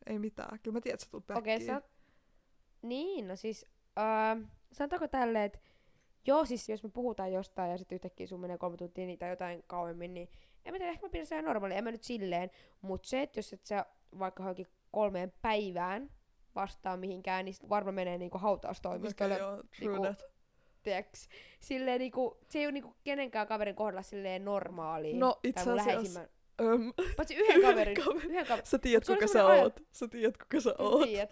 ei 0.05 0.19
mitään. 0.19 0.59
Kyllä 0.63 0.75
mä 0.77 0.81
tiedän, 0.81 0.95
että 0.95 1.05
sä 1.05 1.11
tulet 1.11 1.31
Okei, 1.37 1.55
okay, 1.63 1.81
Niin, 2.81 3.27
no 3.27 3.35
siis, 3.35 3.65
uh, 3.99 4.47
sanotaanko 4.73 5.07
tälleen, 5.07 5.45
että 5.45 5.59
joo, 6.27 6.45
siis 6.45 6.69
jos 6.69 6.83
me 6.83 6.89
puhutaan 6.89 7.31
jostain 7.33 7.71
ja 7.71 7.77
sitten 7.77 7.95
yhtäkkiä 7.95 8.27
sun 8.27 8.39
menee 8.39 8.57
kolme 8.57 8.77
tuntia 8.77 9.05
niin, 9.05 9.19
tai 9.19 9.29
jotain 9.29 9.63
kauemmin, 9.67 10.13
niin 10.13 10.29
en 10.65 10.73
mä 10.73 10.77
tiedä, 10.77 10.91
ehkä 10.91 11.05
mä 11.05 11.09
pidän 11.11 11.25
sitä 11.25 11.35
ihan 11.35 11.45
normaalia, 11.45 11.77
en 11.77 11.83
mä 11.83 11.91
nyt 11.91 12.03
silleen, 12.03 12.51
mutta 12.81 13.07
se, 13.09 13.21
että 13.21 13.39
jos 13.39 13.53
et 13.53 13.65
sä 13.65 13.85
vaikka 14.19 14.43
johonkin 14.43 14.67
kolmeen 14.91 15.33
päivään 15.41 16.09
vastaa 16.55 16.97
mihinkään, 16.97 17.45
niin 17.45 17.55
varmaan 17.69 17.95
menee 17.95 18.17
niinku 18.17 18.37
hautaustoimistolle, 18.37 19.33
Okei, 19.43 19.45
joo, 19.47 19.63
niinku- 20.01 20.23
tiiäks, 20.83 21.27
silleen 21.59 21.99
niinku, 21.99 22.37
se 22.49 22.59
ei 22.59 22.65
ole 22.65 22.71
niinku 22.71 22.95
kenenkään 23.03 23.47
kaverin 23.47 23.75
kohdalla 23.75 24.01
silleen 24.01 24.45
normaalia. 24.45 25.17
No, 25.17 25.39
itse 25.43 25.71
asiassa- 25.71 26.27
Öm, 26.61 26.93
Paitsi 27.17 27.35
yhden 27.35 27.61
kaverin, 27.69 27.95
kaveri. 28.05 28.27
yhden 28.27 28.45
kaverin, 28.45 28.65
Sä 28.65 28.77
tiedät, 28.79 29.07
kuka 29.07 29.27
sä 29.27 29.45
oot. 29.45 29.79
Sä 29.91 30.07
tiedät, 30.07 30.37
kuka 30.37 30.59
sä 30.61 30.75
oot. 30.77 31.03
Tiedät. 31.03 31.29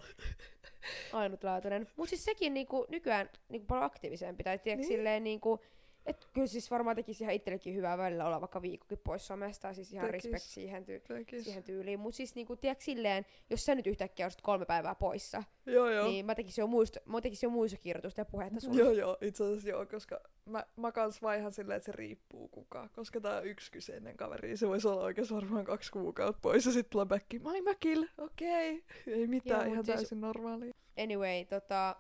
Ainutlaatuinen. 1.14 1.88
Mut 1.96 2.10
siis 2.10 2.26
sekin 2.26 2.54
niinku, 2.54 2.86
nykyään 2.90 3.30
niinku 3.50 3.68
paljon 3.68 3.86
aktiivisempi. 3.86 4.44
Tai 4.44 4.60
tiedätkö, 4.60 4.88
niin. 4.88 4.98
silleen 4.98 5.24
niinku, 5.24 5.60
et 6.06 6.28
kyllä 6.34 6.48
siis 6.48 6.72
varmaan 6.72 6.96
tekisi 6.96 7.24
ihan 7.24 7.36
itsellekin 7.36 7.76
hyvää 7.76 7.98
välillä 7.98 8.26
olla 8.26 8.42
vaikka 8.42 8.62
viikkokin 8.62 8.98
pois 9.04 9.28
somesta. 9.28 9.74
Siis 9.74 9.94
ihan 9.94 10.06
Tekis. 10.12 10.24
respect 10.24 10.44
siihen, 10.44 10.84
ty- 10.84 11.00
Tekis. 11.08 11.44
siihen 11.44 11.64
tyyliin. 11.64 12.00
Mut 12.00 12.16
siis 12.16 12.36
niinku, 12.36 12.56
tiedätkö, 12.56 12.84
silleen, 12.84 13.26
jos 13.50 13.66
sä 13.66 13.76
nyt 13.76 13.88
yhtäkkiä 13.88 14.26
olisit 14.26 14.42
kolme 14.42 14.66
päivää 14.66 14.96
poissa, 14.96 15.44
Joo, 15.66 15.90
joo. 15.90 16.08
niin 16.08 16.26
mä 16.26 16.36
tekisin 16.36 16.62
jo, 16.62 16.68
muisto, 16.68 17.00
mä 17.06 17.22
tekisin 17.22 17.48
jo 17.48 17.52
muistokirjoitusta 17.52 18.22
ja 18.22 18.26
puhetta 18.26 18.60
sulle. 18.60 18.80
Joo, 18.80 18.92
joo, 18.92 19.18
itse 19.22 19.44
asiassa 19.44 19.70
joo, 19.70 19.86
koska 19.86 20.20
mä, 20.46 20.66
mä 20.76 20.92
kans 20.92 21.22
vaan 21.22 21.38
ihan 21.38 21.52
silleen, 21.52 21.78
että 21.78 21.86
se 21.86 21.92
riippuu 21.92 22.48
kuka. 22.48 22.90
Koska 22.96 23.22
tää 23.22 23.42
yksi 23.42 23.72
kyseinen 23.72 24.18
kaveri, 24.18 24.58
se 24.58 24.68
voisi 24.68 24.88
olla 24.88 25.02
oikeasti 25.04 25.34
varmaan 25.34 25.66
kaksi 25.66 25.92
kuukautta 25.92 26.40
pois 26.42 26.66
ja 26.66 26.72
sit 26.72 26.90
tulee 26.90 27.06
back. 27.06 27.26
Mä 27.42 27.50
olin 27.50 27.64
okei. 28.18 28.84
Ei 29.08 29.28
mitään, 29.28 29.62
Joo, 29.66 29.74
ihan 29.74 29.86
siis- 29.86 29.96
täysin 29.96 30.22
normaalia. 30.22 30.74
Anyway, 31.04 31.46
tota, 31.46 31.96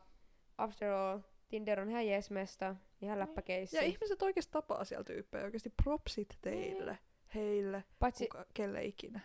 after 0.57 0.89
all, 0.91 1.19
Tinder 1.49 1.79
on 1.79 1.87
mesta, 2.29 2.75
ihan 3.01 3.19
läppäkeissi. 3.19 3.77
Ja 3.77 3.83
ihmiset 3.83 4.21
oikeasti 4.21 4.51
tapaa 4.51 4.83
siellä 4.85 5.03
tyyppejä, 5.03 5.43
oikeasti 5.43 5.73
propsit 5.83 6.37
teille, 6.41 6.97
heille, 7.35 7.83
Paitsi 7.99 8.27
kuka, 8.27 8.45
kelle 8.53 8.85
ikinä. 8.85 9.19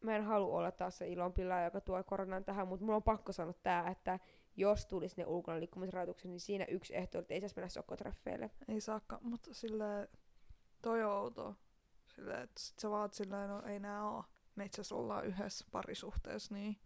mä 0.00 0.16
en 0.16 0.24
halua 0.24 0.58
olla 0.58 0.70
taas 0.70 0.98
se 0.98 1.08
ilonpilaaja, 1.08 1.64
joka 1.64 1.80
tuo 1.80 2.04
koronan 2.04 2.44
tähän, 2.44 2.68
mutta 2.68 2.84
mulla 2.84 2.96
on 2.96 3.02
pakko 3.02 3.32
sanoa 3.32 3.54
tää, 3.62 3.90
että 3.90 4.18
jos 4.56 4.86
tulisi 4.86 5.14
ne 5.16 5.26
ulkona 5.26 5.58
liikkumisrajoitukset, 5.58 6.30
niin 6.30 6.40
siinä 6.40 6.64
yksi 6.64 6.96
ehto, 6.96 7.18
että 7.18 7.34
ei 7.34 7.40
saisi 7.40 7.56
mennä 7.56 7.68
sokkotreffeille. 7.68 8.50
Ei 8.68 8.80
saakka, 8.80 9.18
mutta 9.22 9.54
silleen, 9.54 10.08
toi 10.82 11.04
on 11.04 11.12
outoa. 11.12 11.54
Silleen, 12.06 12.42
että 12.42 12.60
sit 12.60 12.78
sä 12.78 12.90
vaat 12.90 13.14
silleen, 13.14 13.48
no 13.48 13.62
ei 13.62 13.78
nää 13.78 14.10
oo. 14.10 14.24
Me 14.56 14.64
itse 14.64 14.94
ollaan 14.94 15.26
yhdessä 15.26 15.64
parisuhteessa, 15.70 16.54
niin... 16.54 16.76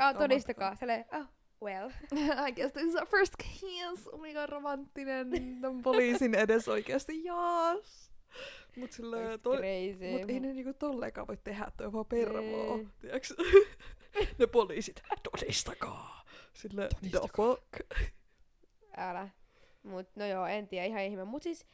Ah, 0.00 0.16
todistakaa. 0.16 0.76
Silleen, 0.76 1.04
oh, 1.12 1.26
well. 1.62 1.90
I 2.46 2.52
guess 2.52 2.72
this 2.72 2.84
is 2.84 2.94
our 2.96 3.06
first 3.06 3.36
kiss. 3.38 4.08
Oh 4.12 4.20
my 4.20 4.32
god, 4.32 4.48
romanttinen. 4.48 5.30
Tämän 5.60 5.82
poliisin 5.82 6.34
edes 6.34 6.68
oikeesti, 6.68 7.24
jaas. 7.24 8.12
Mut 8.76 8.90
Oikeesti 9.02 9.38
toi, 9.42 9.56
mut 10.10 10.30
ei 10.30 10.40
ne 10.40 10.52
niinku 10.52 10.74
tolleenkaan 10.78 11.26
voi 11.26 11.36
tehdä, 11.36 11.72
toi 11.76 11.86
on 11.86 11.92
vaan 11.92 12.06
pervoa. 12.06 12.78
Tiedätkö? 13.00 13.34
ne 14.38 14.46
poliisit, 14.46 15.02
todistakaa. 15.22 16.24
Silleen, 16.52 16.88
the 17.10 17.20
fuck. 17.36 18.00
Älä. 18.96 19.28
Mut 19.82 20.08
no 20.16 20.26
joo, 20.26 20.46
en 20.46 20.68
tiedä, 20.68 20.86
ihan 20.86 21.02
ihme. 21.02 21.24
Mut 21.24 21.42
siis, 21.42 21.66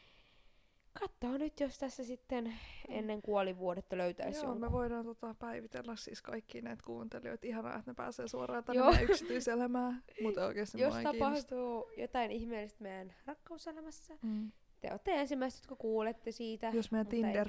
kattoo 1.00 1.36
nyt, 1.38 1.60
jos 1.60 1.78
tässä 1.78 2.04
sitten 2.04 2.54
ennen 2.88 3.22
kuolivuodetta 3.22 3.96
löytäisi 3.96 4.38
Joo, 4.40 4.46
me 4.46 4.52
jonkun. 4.54 4.72
voidaan 4.72 5.04
tota, 5.04 5.34
päivitellä 5.34 5.96
siis 5.96 6.22
kaikki 6.22 6.62
näitä 6.62 6.82
kuuntelijoita. 6.86 7.46
Ihanaa, 7.46 7.78
että 7.78 7.90
ne 7.90 7.94
pääsee 7.94 8.28
suoraan 8.28 8.64
tänne 8.64 8.78
Joo. 8.80 8.90
meidän 8.90 9.10
yksityiselämään. 9.10 10.02
Mutta 10.22 10.46
oikeasti 10.46 10.80
Jos 10.80 10.94
tapahtuu 11.02 11.90
jotain 11.96 12.30
ihmeellistä 12.30 12.82
meidän 12.82 13.14
rakkauselämässä, 13.26 14.14
Mm. 14.22 14.52
te 14.80 14.88
olette 14.90 15.20
ensimmäiset, 15.20 15.60
jotka 15.60 15.76
kuulette 15.76 16.32
siitä. 16.32 16.70
Jos 16.74 16.90
meidän 16.92 17.06
ei 17.06 17.10
Tinder 17.10 17.48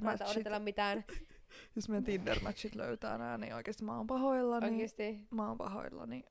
mitään 0.60 1.04
jos 1.76 1.90
meidän 1.90 2.04
Tinder 2.04 2.38
löytää 2.76 3.18
nää, 3.18 3.38
niin 3.38 3.56
oikeasti 3.56 3.84
mä 3.84 3.98
oon 3.98 4.08
pahoillani. 4.08 4.66
oikeesti. 4.72 5.28
Mä 5.32 5.48
oon 5.48 5.58
pahoillani. 5.58 6.24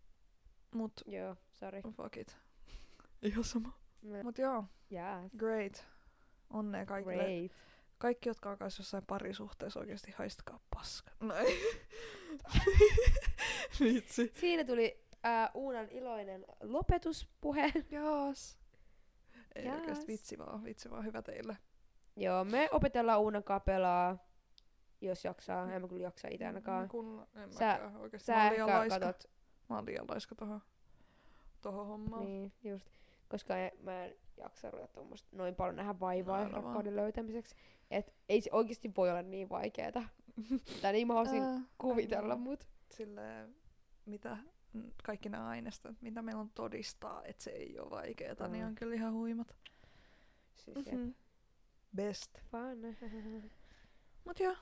Mut 0.74 0.92
Joo, 1.07 1.37
sorry. 1.52 1.81
fuck 1.90 2.16
it. 2.16 2.37
Ihan 3.22 3.44
sama. 3.44 3.72
Mut 4.22 4.38
joo, 4.38 4.64
Yes. 4.92 5.33
great. 5.37 5.87
Onnea 6.50 6.87
kaikille. 6.87 7.24
Great. 7.24 7.52
Kaikki, 7.98 8.28
jotka 8.28 8.50
on 8.50 8.58
kanssa 8.58 8.80
jossain 8.80 9.06
parisuhteessa 9.06 9.80
oikeasti 9.80 10.14
haistakaa 10.18 10.61
paska. 10.74 11.11
No 11.20 11.34
ei. 11.34 11.58
Vitsi. 13.80 14.32
Siinä 14.34 14.64
tuli 14.64 15.00
äh, 15.26 15.50
Uunan 15.54 15.88
iloinen 15.90 16.44
lopetuspuhe. 16.62 17.72
Jaas. 17.90 18.58
Ei 19.54 19.64
Jaas. 19.64 19.78
oikeesti 19.80 20.06
vitsi 20.06 20.38
vaan, 20.38 20.64
vitsi 20.64 20.90
vaan 20.90 21.04
hyvä 21.04 21.22
teille. 21.22 21.56
Joo, 22.16 22.44
me 22.44 22.68
opetellaan 22.72 23.20
Uunan 23.20 23.44
kanssa 23.44 23.64
pelaa, 23.64 24.18
jos 25.00 25.24
jaksaa. 25.24 25.72
En 25.72 25.82
mä 25.82 25.88
kyllä 25.88 26.02
jaksa 26.02 26.28
itse 26.28 26.46
ainakaan. 26.46 26.88
Kun, 26.88 27.26
en 27.37 27.52
Sä- 27.52 27.64
mäkään. 27.82 28.20
Sä 28.20 28.32
mä 28.32 28.44
oon 28.44 28.52
liian 28.52 28.68
laiska. 28.68 29.00
katot. 29.00 29.30
Mä 29.68 29.76
oon 29.76 29.87
liian 29.87 30.04
laiska 30.08 30.34
tohon, 30.34 30.61
tohon 31.61 31.87
hommaan. 31.87 32.24
Niin, 32.24 32.52
just. 32.64 32.87
Koska 33.28 33.54
mä 33.82 34.04
en 34.04 34.14
jaksa 34.38 34.70
ruveta 34.70 34.92
tuommoista 34.92 35.29
noin 35.37 35.55
paljon 35.55 35.77
nähdä 35.77 36.01
vaivaa 36.01 36.37
Aivan. 36.38 36.51
rakkauden 36.53 36.96
löytämiseksi. 36.96 37.55
Et 37.90 38.14
ei 38.29 38.40
se 38.40 38.51
oikeasti 38.53 38.92
voi 38.96 39.11
olla 39.11 39.22
niin 39.22 39.48
vaikeeta. 39.48 40.03
Tai 40.83 40.92
niin 40.92 41.07
mä 41.07 41.14
haluaisin 41.14 41.42
Ää, 41.42 41.61
kuvitella, 41.79 42.22
aivan. 42.22 42.40
mut 42.40 42.68
Silleen, 42.90 43.55
mitä 44.07 44.37
kaikki 45.05 45.29
nämä 45.29 45.48
aineistot, 45.48 46.03
mitä 46.03 46.22
meillä 46.22 46.40
on 46.40 46.51
todistaa, 46.51 47.24
että 47.24 47.42
se 47.44 47.51
ei 47.51 47.79
ole 47.79 47.90
vaikeeta, 47.90 48.46
Mm. 48.46 48.53
niin 48.53 48.64
on 48.64 48.74
kyllä 48.74 48.94
ihan 48.94 49.12
huimat. 49.12 49.57
siis. 50.57 50.77
Mm-hmm. 50.92 51.14
Best. 51.96 52.38
Fun. 52.51 52.96
Mut 54.24 54.40
joo, 54.40 54.55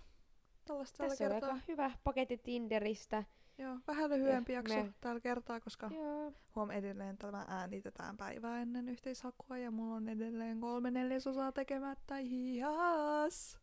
tällaista 0.65 0.99
Tässä 1.05 1.25
on 1.25 1.31
kertaa. 1.31 1.51
aika 1.53 1.62
hyvä 1.69 1.91
paketti 2.05 2.39
Tinderistä. 2.39 3.25
Joo, 3.59 3.77
vähän 3.87 4.11
lyhyempi 4.11 4.53
Eh, 4.53 4.57
jakso 4.57 4.75
me- 4.75 4.92
tällä 5.01 5.21
kertaa, 5.21 5.61
koska 5.61 5.90
Joo. 5.95 6.33
huom 6.57 6.71
edelleen 6.71 7.19
tämä 7.19 7.45
äänitetään 7.49 8.16
päivää 8.16 8.62
ennen 8.62 8.88
yhteishakua 8.88 9.59
ja 9.59 9.71
mulla 9.71 9.95
on 9.95 10.09
edelleen 10.09 10.61
kolme 10.61 10.90
neljäsosaa 10.90 11.53
tekemättä. 11.53 12.14
Hias! 12.16 13.59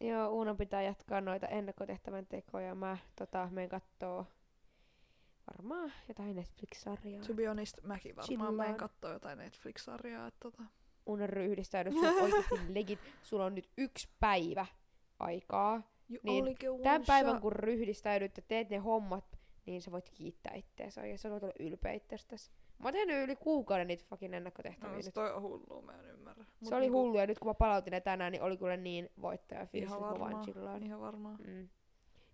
Joo, 0.00 0.28
Uuna 0.28 0.54
pitää 0.54 0.82
jatkaa 0.82 1.20
noita 1.20 1.46
ennakkotehtävän 1.46 2.26
tekoja. 2.26 2.74
Mä 2.74 2.96
tota, 3.16 3.48
menen 3.50 3.68
kattoo 3.68 4.26
varmaan 5.52 5.92
jotain 6.08 6.36
Netflix-sarjaa. 6.36 7.22
To 7.26 7.34
be 7.34 7.46
honest, 7.46 7.78
mäkin 7.82 8.16
varmaan 8.16 8.26
Chillaan. 8.28 8.54
menen 8.54 8.74
kattoo 8.76 9.12
jotain 9.12 9.38
Netflix-sarjaa. 9.38 10.26
Että 10.26 10.40
tota. 10.40 10.62
Uuna 11.06 11.26
ryhdistäydy, 11.26 11.90
on 11.90 12.22
oikeasti 12.22 12.54
legit. 12.74 12.98
Sulla 13.22 13.44
on 13.44 13.54
nyt 13.54 13.70
yksi 13.78 14.08
päivä 14.20 14.66
aikaa. 15.18 15.82
Niin, 16.22 16.56
Tämän 16.82 17.02
päivän 17.06 17.40
kun 17.40 17.52
ryhdistäydyt 17.52 18.36
ja 18.36 18.42
teet 18.48 18.70
ne 18.70 18.76
hommat, 18.76 19.38
niin 19.66 19.82
sä 19.82 19.92
voit 19.92 20.10
kiittää 20.10 20.54
itteensä 20.54 21.06
ja 21.06 21.18
sä 21.18 21.30
voit 21.30 21.42
olla 21.42 21.54
ylpeä 21.60 21.92
itsestäsi. 21.92 22.50
Mä 22.78 22.86
oon 22.86 22.92
tehnyt 22.94 23.24
yli 23.24 23.36
kuukauden 23.36 23.86
niitä 23.86 24.04
fucking 24.08 24.34
ennakkotehtäviä 24.34 24.92
No, 24.92 24.96
nyt. 25.04 25.14
toi 25.14 25.32
on 25.32 25.42
hullua, 25.42 25.82
mä 25.82 25.92
en 25.92 26.10
ymmärrä. 26.10 26.44
Mut 26.60 26.68
Se 26.68 26.74
oli 26.74 26.80
niinku, 26.80 26.98
hullu 26.98 27.18
ja 27.18 27.26
nyt 27.26 27.38
kun 27.38 27.48
mä 27.48 27.54
palautin 27.54 27.90
ne 27.90 28.00
tänään, 28.00 28.32
niin 28.32 28.42
oli 28.42 28.56
kyllä 28.56 28.76
niin 28.76 29.08
voittaja 29.22 29.66
fiilis, 29.66 29.90
Ihan 29.90 30.00
vaan 30.00 30.20
varmaan. 30.20 30.44
chillaan. 30.44 30.82
Ihan 30.82 31.00
varmaan. 31.00 31.38
Mm. 31.46 31.68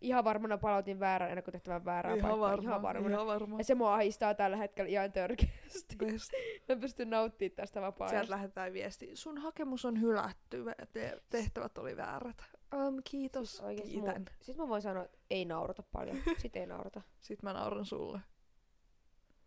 Ihan 0.01 0.25
varmana 0.25 0.59
palautin 0.59 1.01
väärän 1.01 1.31
ennakkotehtävän 1.31 1.85
väärään 1.85 2.19
Ihan 2.19 2.31
paikkaan. 2.31 2.51
varmaan. 2.51 2.63
Ihan 2.71 2.83
varmana. 2.83 3.15
Ihan 3.15 3.27
varmaan. 3.27 3.61
Ja 3.61 3.65
se 3.65 3.75
mua 3.75 3.95
ahistaa 3.95 4.35
tällä 4.35 4.57
hetkellä 4.57 4.89
ihan 4.91 5.13
törkeästi. 5.13 5.97
Best. 5.97 6.33
Mä 6.69 6.77
pystyn 6.77 7.11
nauttimaan 7.11 7.57
tästä 7.57 7.81
vapaa 7.81 8.09
Sieltä 8.09 8.31
lähetetään 8.31 8.73
viesti. 8.73 9.11
Sun 9.17 9.39
hakemus 9.39 9.85
on 9.85 10.01
hylätty. 10.01 10.65
Te- 10.93 11.21
tehtävät 11.31 11.79
oli 11.79 11.97
väärät. 11.97 12.43
Um, 12.75 12.97
kiitos. 13.05 13.57
Siis 13.57 13.83
Kiitän. 13.83 14.25
Mu- 14.29 14.33
Sitten 14.41 14.65
mä 14.65 14.69
voin 14.69 14.83
sanoa, 14.83 15.05
että 15.05 15.19
ei 15.31 15.45
naurata 15.45 15.83
paljon. 15.93 16.17
Sitten 16.43 16.61
ei 16.61 16.67
naurata. 16.67 17.03
Sitten 17.21 17.49
mä 17.51 17.53
nauran 17.53 17.85
sulle. 17.85 18.21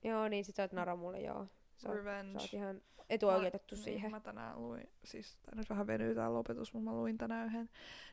Joo, 0.03 0.27
niin 0.27 0.45
sit 0.45 0.55
sä 0.55 0.63
oot 0.63 0.71
nara 0.71 0.95
mulle, 0.95 1.21
joo. 1.21 1.47
Sä 1.77 1.89
oot, 1.89 1.97
Revenge. 1.97 2.39
sä 2.39 2.43
oot 2.43 2.53
ihan 2.53 2.81
etuoikeutettu 3.09 3.75
Mä- 3.75 3.81
siihen. 3.83 4.01
Niin, 4.01 4.11
mä 4.11 4.19
tänään 4.19 4.61
luin, 4.61 4.89
siis 5.03 5.37
tää 5.37 5.55
nyt 5.55 5.69
vähän 5.69 5.87
venyy 5.87 6.15
tää 6.15 6.33
lopetus, 6.33 6.73
mutta 6.73 6.89
mä 6.89 6.97
luin 6.97 7.17
tänään 7.17 7.47
yhden 7.47 7.69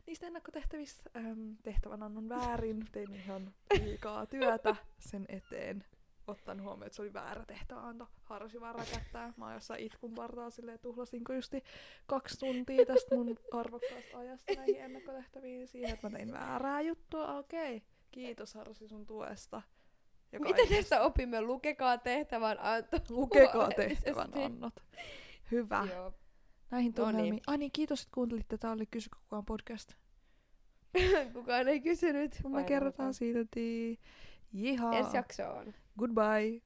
niistä 0.06 0.26
ennakkotehtävistä 0.26 1.10
äm, 1.16 1.56
tehtävän 1.62 2.02
annon 2.02 2.28
väärin. 2.28 2.86
Tein 2.92 3.14
ihan 3.14 3.54
liikaa 3.84 4.26
työtä 4.26 4.76
sen 4.98 5.24
eteen. 5.28 5.84
Ottaen 6.28 6.62
huomioon, 6.62 6.86
että 6.86 6.96
se 6.96 7.02
oli 7.02 7.12
väärä 7.12 7.44
tehtäväanto. 7.46 8.08
Harsi 8.22 8.60
vaan 8.60 8.74
räkättää. 8.74 9.32
Mä 9.36 9.44
oon 9.44 9.54
jossain 9.54 9.82
itkun 9.84 10.14
partaa 10.14 10.50
silleen, 10.50 10.78
tuhlasinko 10.78 11.32
justi 11.32 11.62
kaksi 12.06 12.38
tuntia 12.38 12.86
tästä 12.86 13.14
mun 13.14 13.36
arvokkaasta 13.52 14.18
ajasta 14.18 14.54
näihin 14.56 14.80
ennakkotehtäviin 14.80 15.68
siihen, 15.68 15.94
että 15.94 16.10
mä 16.10 16.16
tein 16.16 16.32
väärää 16.32 16.80
juttua. 16.80 17.38
Okei. 17.38 17.82
Kiitos 18.10 18.54
Harsi 18.54 18.88
sun 18.88 19.06
tuesta. 19.06 19.62
Mitä 20.32 20.44
kaikesta. 20.44 20.74
tästä 20.74 21.02
opimme? 21.02 21.40
Lukekaa 21.40 21.98
tehtävän 21.98 22.58
anto. 22.60 22.96
Lukekaa 23.08 23.68
tehtävän 23.76 24.30
annot. 24.44 24.74
Hyvä. 25.50 25.88
Joo. 25.94 26.12
Näihin 26.70 26.94
No 26.96 27.04
tunnelmiin. 27.04 27.42
Ai 27.46 27.58
niin, 27.58 27.72
kiitos, 27.72 28.02
että 28.02 28.14
kuuntelitte. 28.14 28.58
Tää 28.58 28.72
oli 28.72 28.86
Kysy 28.86 29.10
kukaan 29.10 29.44
podcast. 29.44 29.92
Kukaan 31.34 31.68
ei 31.68 31.80
kysynyt. 31.80 32.40
Me 32.48 32.64
kerrotaan 32.64 33.14
silti. 33.14 34.00
Jihaa. 34.52 34.92
Ensi 34.98 35.16
jaksoon. 35.16 35.74
Goodbye. 35.98 36.62